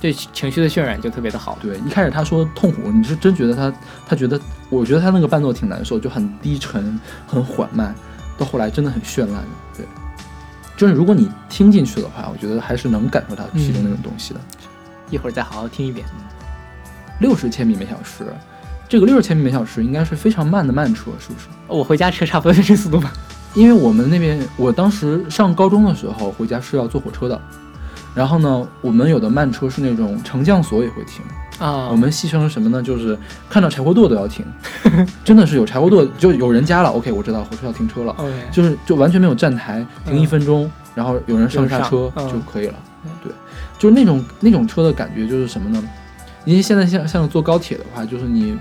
[0.00, 1.58] 对情绪的渲染就特别的好。
[1.60, 3.74] 对，一开始他说痛苦，你是真觉得他
[4.06, 4.40] 他觉得，
[4.70, 7.92] 我觉得他那个伴奏挺难受，就很低沉，很缓慢，
[8.38, 9.48] 到后来真的很绚烂的。
[9.76, 9.86] 对，
[10.76, 14.40] 就是如果你听进去的话，我觉得还是能感受到其中那种东西的。
[15.10, 16.06] 一会儿再好好听一遍。
[17.18, 18.32] 六十千米每小时，
[18.88, 21.46] 这个六十千米每小时应该是非常慢的慢车，是不是？
[21.66, 23.12] 我回家车差不多就这速度吧。
[23.54, 27.40] 因为我们那边，我当时上高中的时候回家是要坐火车的，
[28.14, 31.24] 然后呢，我们有的慢车是那种乘降所也会停，
[31.58, 32.82] 啊，我们牺牲了什么呢？
[32.82, 33.18] 就是
[33.48, 34.44] 看到柴火垛都要停，
[35.24, 38.14] 真的是有柴火垛就有人家了，OK，我知道火车要停车了
[38.52, 42.74] 就是就完全没有站台，停嗯一分钟，然后有人上下车就可以了。
[43.22, 43.32] 对，
[43.78, 45.82] 就是那种那种车的感觉就是什么呢？
[46.44, 48.56] 因为现在像像坐高铁的话，就是你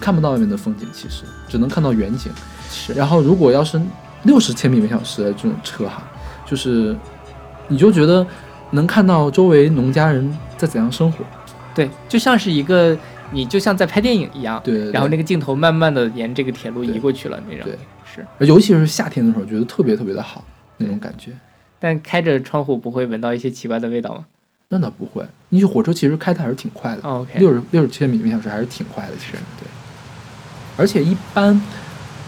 [0.00, 2.32] 看不到外面的风景，其实只能看到远景。
[2.70, 3.80] 是然后如果要是
[4.24, 6.02] 六十千米每小时的这种车哈，
[6.46, 6.96] 就是
[7.68, 8.26] 你就觉得
[8.70, 11.24] 能看到周围农家人在怎样生活。
[11.74, 12.96] 对，就像是一个
[13.30, 17.64] 你就像在拍电影一样，对对对然后那个镜头慢慢的沿这个铁路移过去了那种。
[17.64, 20.44] 对，是尤其是夏天的时候，觉得特别特别的好
[20.76, 21.30] 那种感觉。
[21.78, 24.26] 但开着窗户不会闻到一些奇怪的味道吗、
[24.68, 29.68] 那倒不会，因为火车其实开的还是挺快的，哦、？OK，六十六十千米每小时还是挺快的，其实对。
[30.78, 31.60] 而且一般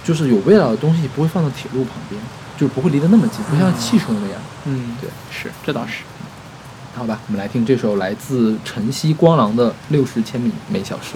[0.05, 2.21] 就是有味道的东西不会放到铁路旁边，
[2.59, 4.41] 就是不会离得那么近，不像汽车那样。
[4.67, 6.03] 嗯，对，是，这倒是。
[6.97, 11.15] 好吧，我们来听这首来自晨曦光廊的《六十千米每小时》。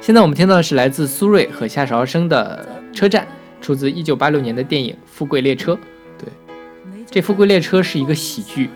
[0.00, 3.22] 现在我们听到的是来自苏芮和夏韶声的《车站》，
[3.64, 5.74] 出自1986年的电影《富贵列车》。
[6.18, 6.28] 对，
[7.08, 8.70] 这《富贵列车》是一个喜剧，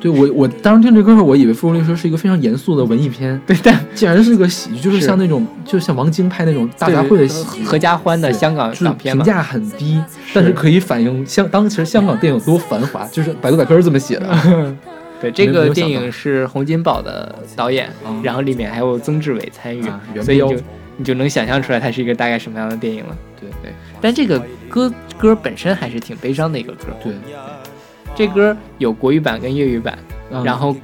[0.00, 9.22] 对我我当时听这歌的时候，我以为《富贵列车》是一个非常严肃的文艺片，对，但竟然是个喜剧，就是是像那种就像王晶拍那种大杂烩的喜剧，合家欢的香港港片嘛。
[9.22, 10.02] 评价很低，
[10.32, 14.74] 但是可以反映香当时香港电影有多繁华，就是百度百科是这么写的。
[15.22, 20.54] 对，这个电影是洪金宝的导演，啊然后里面还有曾志伟参与，啊所以就
[20.98, 23.16] 你就能想象出来它是一个大概什么样的电影了。
[23.40, 23.48] 对。
[23.62, 26.86] 对，但这个歌歌本身还是挺悲伤的一个歌。
[27.02, 27.14] 对，
[28.14, 29.96] 这歌有国语版跟粤语版，
[30.32, 30.74] 嗯然后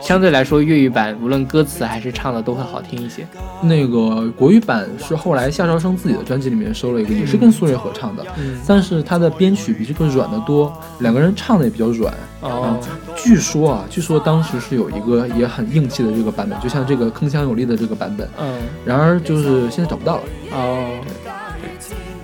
[0.00, 3.26] 相对来说粤语版无论歌词还是唱的都会好听一些。
[3.62, 12.12] 那个国语版是后来夏韶声自己的专辑里面收了一个，也是跟苏芮合唱的，嗯，但是他的编曲比这个软得多，两个人唱的也比较软。
[12.40, 12.78] 哦，
[13.16, 20.22] 据说啊，据说当时是有一个也很硬气的这个版本，就像这个铿锵有力的这个版本，嗯，然而就是现在找不到了。
[20.52, 21.00] 哦，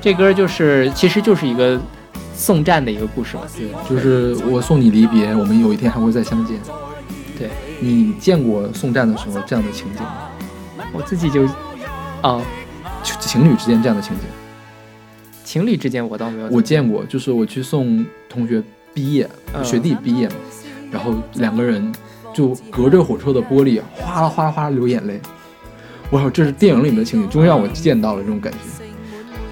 [0.00, 1.80] 这歌就是其实就是一个
[2.40, 3.42] 送战的一个故事嘛。
[3.54, 6.58] 对，就是我送你离别，我们有一天还会再相见。
[7.38, 10.30] 对，你见过送战的时候这样的情景吗？
[10.94, 11.44] 我自己就，
[12.22, 12.40] 啊，
[13.02, 14.24] 情情侣之间这样的情景，
[15.44, 16.48] 情侣之间我倒没有。
[16.48, 18.62] 我见过，就是我去送同学
[18.94, 20.34] 毕业，嗯学弟毕业嘛，
[20.90, 21.92] 然后两个人
[22.32, 25.20] 就隔着火车的玻璃哗啦哗啦哗啦流眼泪。
[26.08, 28.58] 我操，这是电影里面的情景，终于让我见到了这种感觉。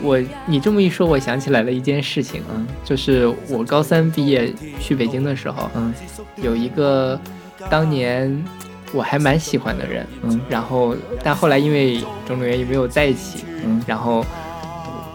[0.02, 5.92] 我你这么一说，我想起来了一件事情，嗯就是我高三毕业去北京的时候，嗯
[6.36, 7.20] 有一个
[7.68, 8.44] 当年
[8.92, 14.24] 我还蛮喜欢的人，嗯然后但后来因为种种原因没有在一起，嗯然后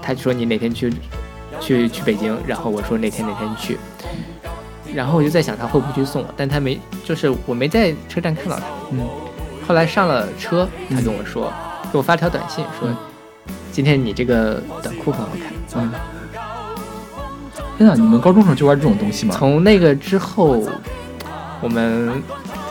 [0.02, 0.94] 他说你哪天去
[1.60, 3.78] 去去北京，然后我说哪天哪天去，
[4.94, 8.66] 然后我就在想他会不会去送我，但他没，就是我没在车站看到他。
[8.92, 9.00] 嗯
[9.66, 11.50] 后来上了车，他跟我说，
[11.90, 12.90] 给我发条短信说，
[13.74, 15.82] 今天你这个短裤很好看。
[15.82, 15.92] 嗯。
[17.76, 19.36] 天哪，你们高中时候就玩这种东西吗？
[19.36, 20.64] 从那个之后，
[21.60, 22.22] 我们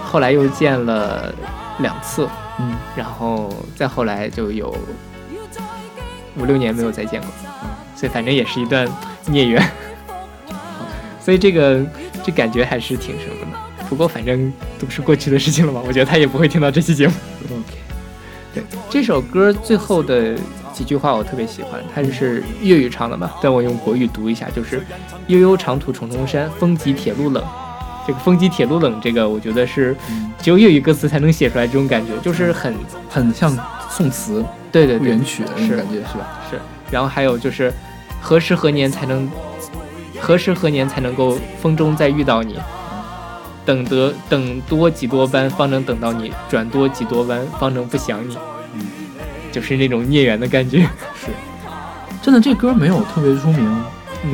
[0.04, 1.34] 后来又见了
[1.80, 2.28] 两次，
[2.60, 4.72] 嗯然后再后来就有
[6.38, 7.28] 五六年没有再见过，
[7.96, 8.88] 所以反正也是一段
[9.26, 9.60] 孽缘。
[11.20, 11.84] 所以这个
[12.22, 13.84] 这感觉还是挺什么的。
[13.88, 17.14] 不过反正都是过去的事情了嘛，我觉得他也不会听到这期节目。
[17.50, 17.74] ，OK，
[18.54, 20.36] 对这首歌最后的
[20.72, 24.84] 几句话我特别喜欢，它就是粤语唱的嘛，但我用国语读一下，就是
[25.28, 27.44] “悠悠长途重重山，风急铁路冷”。
[28.06, 32.74] 这个“风急铁路冷”这个，我觉得是嗯只有粤语歌词才能写出来这种感觉，就是很
[33.08, 33.56] 很像
[33.88, 36.40] 宋词对对对原曲的那种感觉，是吧？
[36.50, 36.58] 是。
[36.90, 37.72] 然后还有就是
[38.20, 39.30] 何时何年才能
[40.20, 42.58] 何时何年才能够风中再遇到你？
[43.64, 48.36] 等得等多几多班，方能等到你；转多几多弯，方能不想你。
[49.52, 50.80] 嗯，就是那种孽缘的感觉。
[51.14, 51.28] 是，
[52.22, 53.84] 真的这歌没有特别出名，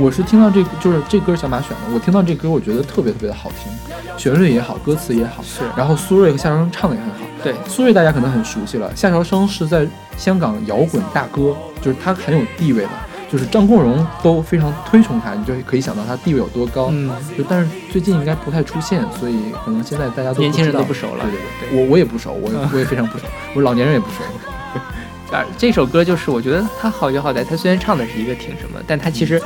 [0.00, 3.72] 我是听到这就是这歌小马选的，我听到这歌我觉得特别特别的好听，
[4.16, 7.16] 旋律也好，歌词也好，是然后苏芮和夏韶声唱的也很好。
[7.42, 12.90] 对，苏芮大家可能很熟悉了，夏韶声是在香港摇滚大哥，就是他很有地位的，
[13.30, 16.88] 就是张国荣都非常推崇他，你就可以想到他地位有多高。
[16.90, 24.16] 嗯，就但是最近应该不太出现，所以可能现在大家都年轻人知道都不熟了对对对，我我也不熟，我我也非常不熟，我老年人也不熟。
[25.32, 29.40] 啊，这首歌就是我觉得它好就好在它虽然唱的是一个挺什么，但它其实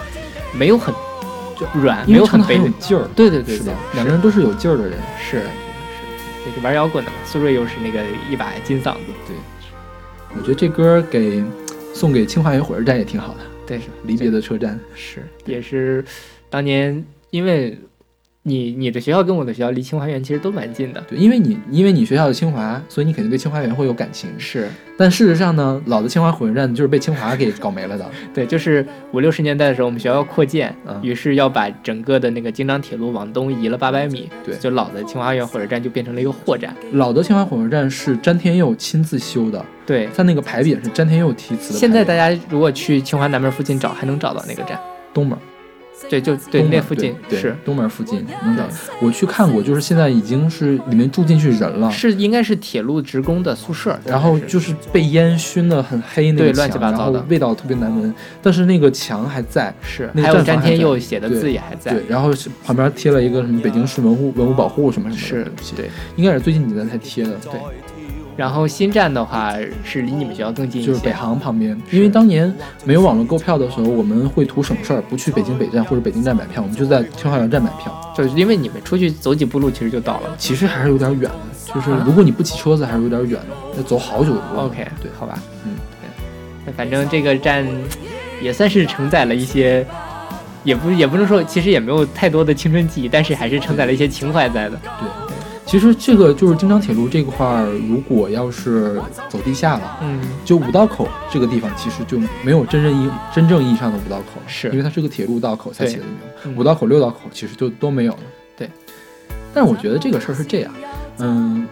[0.57, 0.95] 没有很
[1.59, 2.63] 就软，没有很悲的。
[2.63, 4.99] 很有劲儿，对对对对两个人都是有劲儿的人。
[5.19, 5.47] 是是
[6.47, 9.37] 那个玩摇滚的嘛，苏芮又是那个一把金嗓子，对
[10.37, 11.43] 我觉得这歌给
[11.93, 14.79] 送给清华园火车站也挺好的，对，离别的车站。
[14.95, 16.05] 是也是
[16.49, 17.77] 当年因为
[18.45, 24.29] 你你的学校跟我的学校离清华园其实都蛮近的，对，因为你因为你学校的清华，所以你肯定对清华园会有感情。
[24.37, 24.69] 是
[24.99, 28.11] 但事实上呢，老的清华火车站就是被清华给搞没了的。
[28.35, 40.09] 对，就是五六十年代的时候，我们学校要扩建，嗯于是要把整个的那个京张铁路往东移了八百米，对就老的清华园火车站就变成了一个货站，老的清华火车站是詹天佑亲自修的，对。
[40.17, 41.79] 它那个牌匾是詹天佑题词的。
[41.79, 44.77] 现在大家如果去清华南门附近找，还能找到那个站。
[45.15, 45.39] 东门，
[46.11, 48.73] 对，就对东门那附近对对是东门附近能找对。
[49.01, 51.91] 我去看过，就是现在已经是里面住进去人了。
[51.91, 58.13] 是应该是铁路职工的宿舍，然后就是是被烟熏的很黑那个墙，乱七八糟的味道特别难闻。
[58.43, 62.33] 但是那个墙还在，是那个还有詹天佑写的字也还在对，，然后
[62.65, 65.89] 旁边贴了一个什么北京市文物文物保护什么什么是的东西，对。
[66.17, 67.53] 应该是最近几年才贴的，对
[68.43, 71.81] 然后新站的话是离你们学校更近一些，就是北航旁边。
[71.93, 72.53] 因为当年
[72.85, 78.13] 没有网络购票的时候，我们会图省事儿，不去北京北站或者北京站买票，我们就在清华园站买票。
[78.17, 80.35] 就是因为你们出去走几步路其实就到了。
[80.37, 84.63] 其实还是有点远的，就是啊如果你不骑车子，还是有点远的，要走好久的路。
[84.63, 86.27] OK，对，好吧，嗯对，
[86.67, 87.65] 那反正这个站
[88.43, 89.87] 也算是承载了一些，
[90.65, 94.77] 也不也不能说，其实也没有太多的青春记忆，但是还是承载了一些情怀在的。
[95.65, 106.13] 其实这个就是京张铁路这块儿，如果要是走地下了，嗯，就五道口这个地方，其实就没有真正意真正意义上的五道口了，是因为它是个铁路道口才对起的名。
[106.45, 108.19] 嗯五道口、六道口其实就都没有了。
[108.57, 108.69] 对，
[109.55, 110.73] 但是我觉得这个事儿是这样，
[111.19, 111.67] 嗯，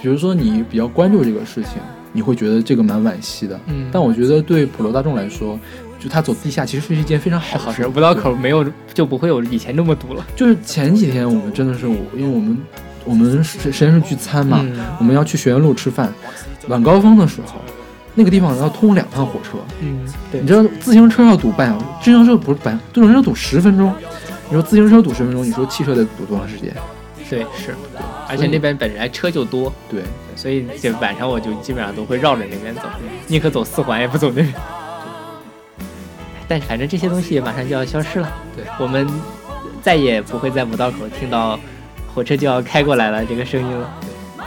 [0.00, 1.72] 比如说你比较关注这个事情，
[2.12, 3.60] 你会觉得这个蛮惋惜的。
[3.66, 5.58] 嗯但我觉得对普罗大众来说，
[6.00, 7.86] 就他走地下其实是一件非常好的事。
[7.86, 8.64] 五道口没有
[8.94, 10.26] 就不会有以前那么堵了。
[10.34, 12.58] 就是前几天我们真的是我，因为我们
[13.04, 14.78] 我们实实验室聚餐嘛，嗯。
[14.98, 16.12] 我们要去学院路吃饭，
[16.68, 17.60] 晚高峰的时候，
[18.14, 20.40] 那个地方要通两趟火车，嗯，对。
[20.40, 23.94] 你知道自行车要堵半小时，自行车不是半，自行车堵十分钟。
[24.48, 26.72] 你说自行车堵十分钟，你说汽车得堵多长时间？
[27.28, 27.74] 对是，
[28.28, 30.02] 而且那边本来车就多，对，
[30.36, 32.82] 所以这晚上我就基本上都会绕着那边走，
[33.26, 34.54] 宁可走四环也不走那边。
[36.46, 38.64] 但反正这些东西马上就要消失了，对。
[38.78, 39.08] 我们
[39.82, 41.58] 再也不会在五道口听到
[42.14, 43.90] 火车就要开过来了这个声音了。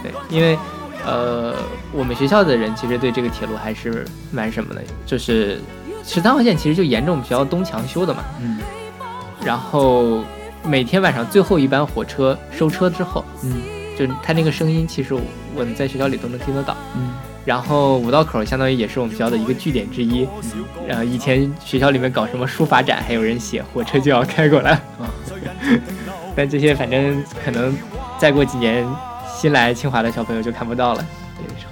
[0.02, 0.58] 对，因为
[1.06, 1.54] 呃，
[1.92, 5.60] 我们学校的人其实对这个铁路还是蛮什么的，就是
[6.04, 8.60] 十三号线其实就沿着我们学校东墙修的嘛，嗯
[9.44, 10.24] 然后
[10.64, 13.54] 每天晚上最后一班火车收车之后，嗯
[13.98, 15.22] 就它那个声音，其实我
[15.56, 16.76] 我们在学校里都能听得到。
[16.96, 17.14] 嗯
[17.46, 20.28] 然后五道口相当于也是我们学校的一个据点之一。
[20.86, 24.72] 然后以前学校里面搞什么书法展，还有人写火车就要开过来。
[24.72, 25.08] 啊，
[26.38, 27.76] 但这些反正可能
[28.20, 28.88] 再过几年，
[29.36, 31.04] 新来清华的小朋友就看不到了，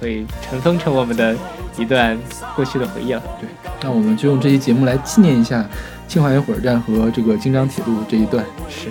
[0.00, 1.36] 会尘封成我们的
[1.78, 2.18] 一段
[2.56, 3.22] 过去的回忆了。
[3.40, 3.48] 对，
[3.80, 5.64] 那我们就用这期节目来纪念一下
[6.08, 8.44] 清华园火车站和这个京张铁路这一段。
[8.68, 8.88] 是，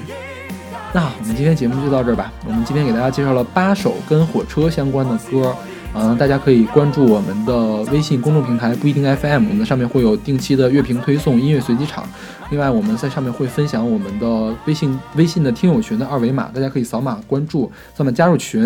[0.94, 2.32] 那我们今天节目就到这儿吧。
[2.48, 5.54] 我们今天给大家介绍了八首跟火车相关的歌，
[5.98, 7.56] 嗯、大家可以关注我们的
[7.92, 12.06] 微信公众平台不一定 FM，我们上面会有定期的乐评推送、音乐随机场。
[12.52, 18.62] 另外，我们在上面会分享我们的微信微信的听友群的二维码，大家可以扫码关注，扫码加入群，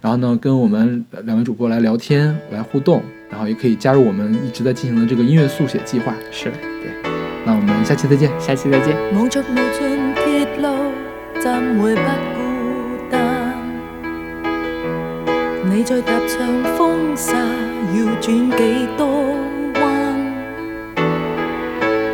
[0.00, 6.14] 然后呢跟我们两位主播来聊天、来互动，然后也可以加入我们一直在进行的这个音乐速写计划。
[6.30, 7.10] 是对，
[7.44, 8.30] 那我们下期再见。
[8.38, 8.94] 下期再见。
[15.74, 16.38] 你再踏上
[16.78, 17.34] 風沙，
[17.96, 19.08] 要轉幾多
[19.74, 19.82] 彎？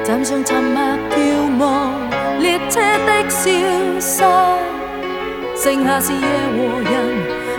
[0.03, 0.81] 站上沉默
[1.11, 1.93] 眺望
[2.41, 3.51] 列車的消
[4.01, 4.25] 失，
[5.55, 6.27] 剩下是夜
[6.57, 6.95] 和人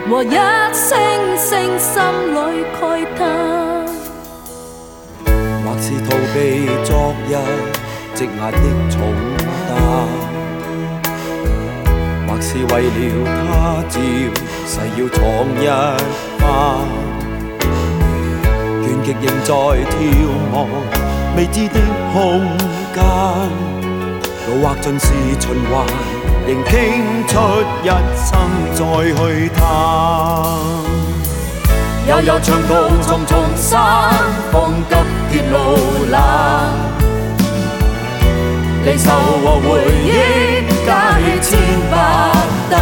[0.09, 0.35] 和一
[0.73, 0.91] 聲
[1.37, 2.01] 聲心
[2.33, 2.81] 裏慨
[3.15, 3.21] 嘆。
[5.63, 7.31] 或是逃避昨日
[8.15, 8.57] 積壓的
[8.89, 8.97] 重
[12.41, 12.97] 或是為了
[13.53, 13.93] 他朝
[14.65, 15.19] 誓要闖
[15.61, 15.63] 一
[16.39, 16.43] 番，
[18.81, 19.93] 倦極仍在眺
[20.51, 20.55] 望
[21.38, 21.80] 未知的
[22.11, 22.41] 空
[22.95, 22.99] 間，
[24.47, 25.05] 路或盡是
[25.39, 25.85] 循環，
[26.47, 26.72] 仍傾
[27.27, 27.31] 出
[27.84, 27.85] 一
[28.18, 28.27] 生
[28.73, 28.80] 再
[29.13, 29.22] 去
[29.55, 29.59] 探。
[32.07, 32.73] 悠悠長途
[33.07, 33.77] 重重山，
[34.51, 34.55] 風
[34.89, 34.95] 急
[35.31, 35.55] 鐵路
[36.09, 36.19] 冷，
[38.84, 39.05] 離愁
[39.43, 39.69] 和回
[40.07, 40.09] 憶
[40.88, 40.89] 加
[41.19, 41.49] 起千
[42.72, 42.80] 百擔。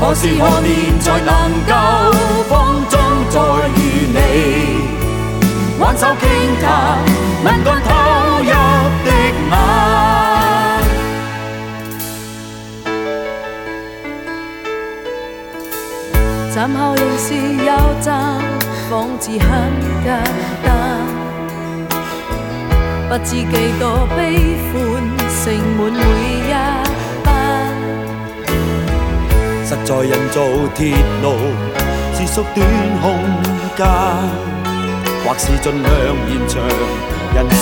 [0.00, 1.32] 何時何年才能
[1.68, 1.70] 夠
[2.48, 2.52] 風
[2.90, 2.94] 中
[3.30, 3.36] 再
[3.76, 3.80] 遇
[4.12, 4.16] 你？
[5.78, 6.22] 挽手傾
[6.60, 6.66] 談，
[7.44, 7.88] 吻乾投
[8.38, 8.50] 入
[9.04, 9.10] 的
[9.50, 9.54] 眼。
[16.54, 17.70] 站後仍是有
[18.00, 18.10] 站，
[18.90, 19.48] 仿似很
[20.04, 20.08] 簡
[20.64, 20.66] 單。
[23.08, 23.82] 不知幾多
[24.14, 24.20] 悲
[24.68, 24.72] 歡，
[25.42, 25.44] 盛
[25.76, 26.00] 滿每
[29.84, 30.40] 在人造
[30.76, 31.34] 鐵路
[32.14, 32.64] 是缩短
[33.02, 33.18] 空
[33.76, 33.84] 間，
[35.24, 35.90] 或是盡量
[36.28, 36.62] 延長
[37.34, 37.60] 人心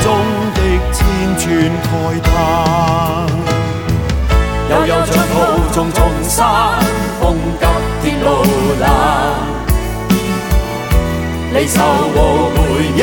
[0.00, 0.06] 中
[0.54, 0.58] 的
[0.92, 0.96] 千
[1.36, 1.44] 串
[1.82, 1.86] 慨
[2.22, 2.28] 嘆。
[4.70, 5.34] 悠悠長途
[5.72, 6.38] 重重山，
[7.20, 7.22] 風
[7.58, 7.64] 急
[8.04, 8.26] 鐵路
[8.80, 8.84] 冷，
[11.52, 11.74] 離愁
[12.14, 12.16] 和
[12.54, 12.58] 回
[12.96, 12.98] 憶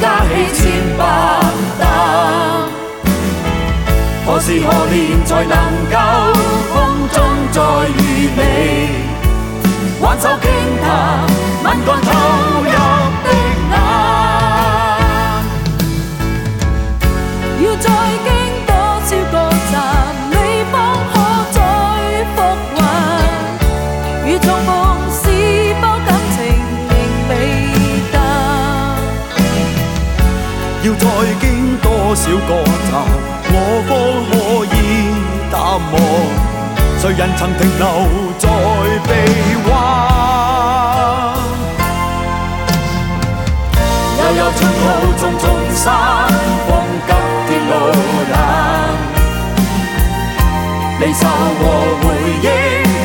[0.00, 0.62] 加起千
[0.96, 1.00] 百
[1.80, 2.75] 担。
[4.26, 5.56] 何時何年才能
[5.88, 5.94] 夠
[6.74, 6.74] 風
[7.14, 7.16] 中
[7.52, 8.40] 再遇你？
[10.00, 10.44] 挽手傾
[10.82, 10.90] 談，
[11.62, 12.10] 吻乾投
[12.60, 12.68] 入
[13.22, 13.28] 的
[13.70, 13.74] 眼。
[17.62, 17.86] 要再
[18.24, 18.28] 經
[18.66, 18.70] 多
[19.06, 19.34] 少個
[19.70, 19.74] 站，
[20.32, 20.34] 你
[20.72, 20.74] 方
[21.12, 21.14] 可
[21.52, 21.58] 再
[22.34, 22.38] 復
[22.74, 22.78] 還？
[24.26, 24.68] 如重逢
[25.08, 25.22] 是
[25.80, 26.36] 否感情
[26.90, 26.92] 仍
[27.30, 27.32] 未
[28.12, 28.14] 淡？
[30.82, 31.04] 要再
[31.40, 31.44] 經
[31.80, 32.50] 多少個
[32.90, 32.92] 站，
[33.58, 33.90] 我方
[34.28, 34.32] 可
[34.74, 34.76] 以
[35.50, 35.56] 淡
[35.92, 35.94] 忘？
[37.00, 37.84] 谁人曾停留
[38.38, 38.44] 在
[39.06, 39.10] 臂
[39.70, 39.72] 弯？
[44.18, 44.84] 悠悠春去，
[45.18, 45.84] 重重山，
[46.66, 46.68] 黄
[47.06, 47.10] 急
[47.48, 47.72] 天路
[48.32, 48.34] 冷。
[51.00, 51.62] 离愁和
[52.02, 52.04] 回
[52.42, 52.44] 忆，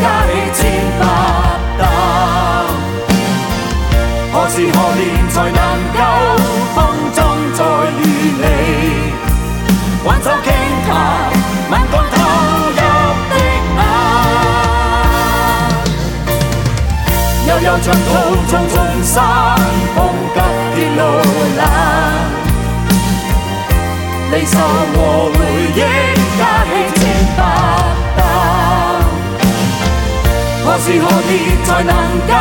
[0.01, 0.59] 加起千
[0.99, 1.01] 百
[1.79, 1.81] 担。
[4.33, 5.59] 何时何年才能
[5.93, 5.99] 够
[6.75, 6.77] 风
[7.13, 7.19] 中？
[10.03, 10.45] 挽手傾
[10.87, 10.89] 談，
[11.69, 12.15] 眼光投
[12.69, 12.75] 入
[13.29, 13.33] 的
[13.75, 13.79] 眼。
[17.47, 18.09] 悠悠長途
[18.49, 19.13] 重重山
[19.95, 19.97] 峰
[20.33, 20.37] 急
[20.75, 20.99] 鐵路
[21.57, 21.61] 冷，
[24.31, 24.97] 離愁和
[25.33, 25.35] 回
[25.75, 25.77] 憶
[26.35, 26.41] 皆
[26.95, 26.99] 千
[27.37, 27.39] 百
[28.17, 28.19] 擔。
[30.65, 31.31] 何時何年
[31.63, 31.91] 才能
[32.27, 32.31] 夠？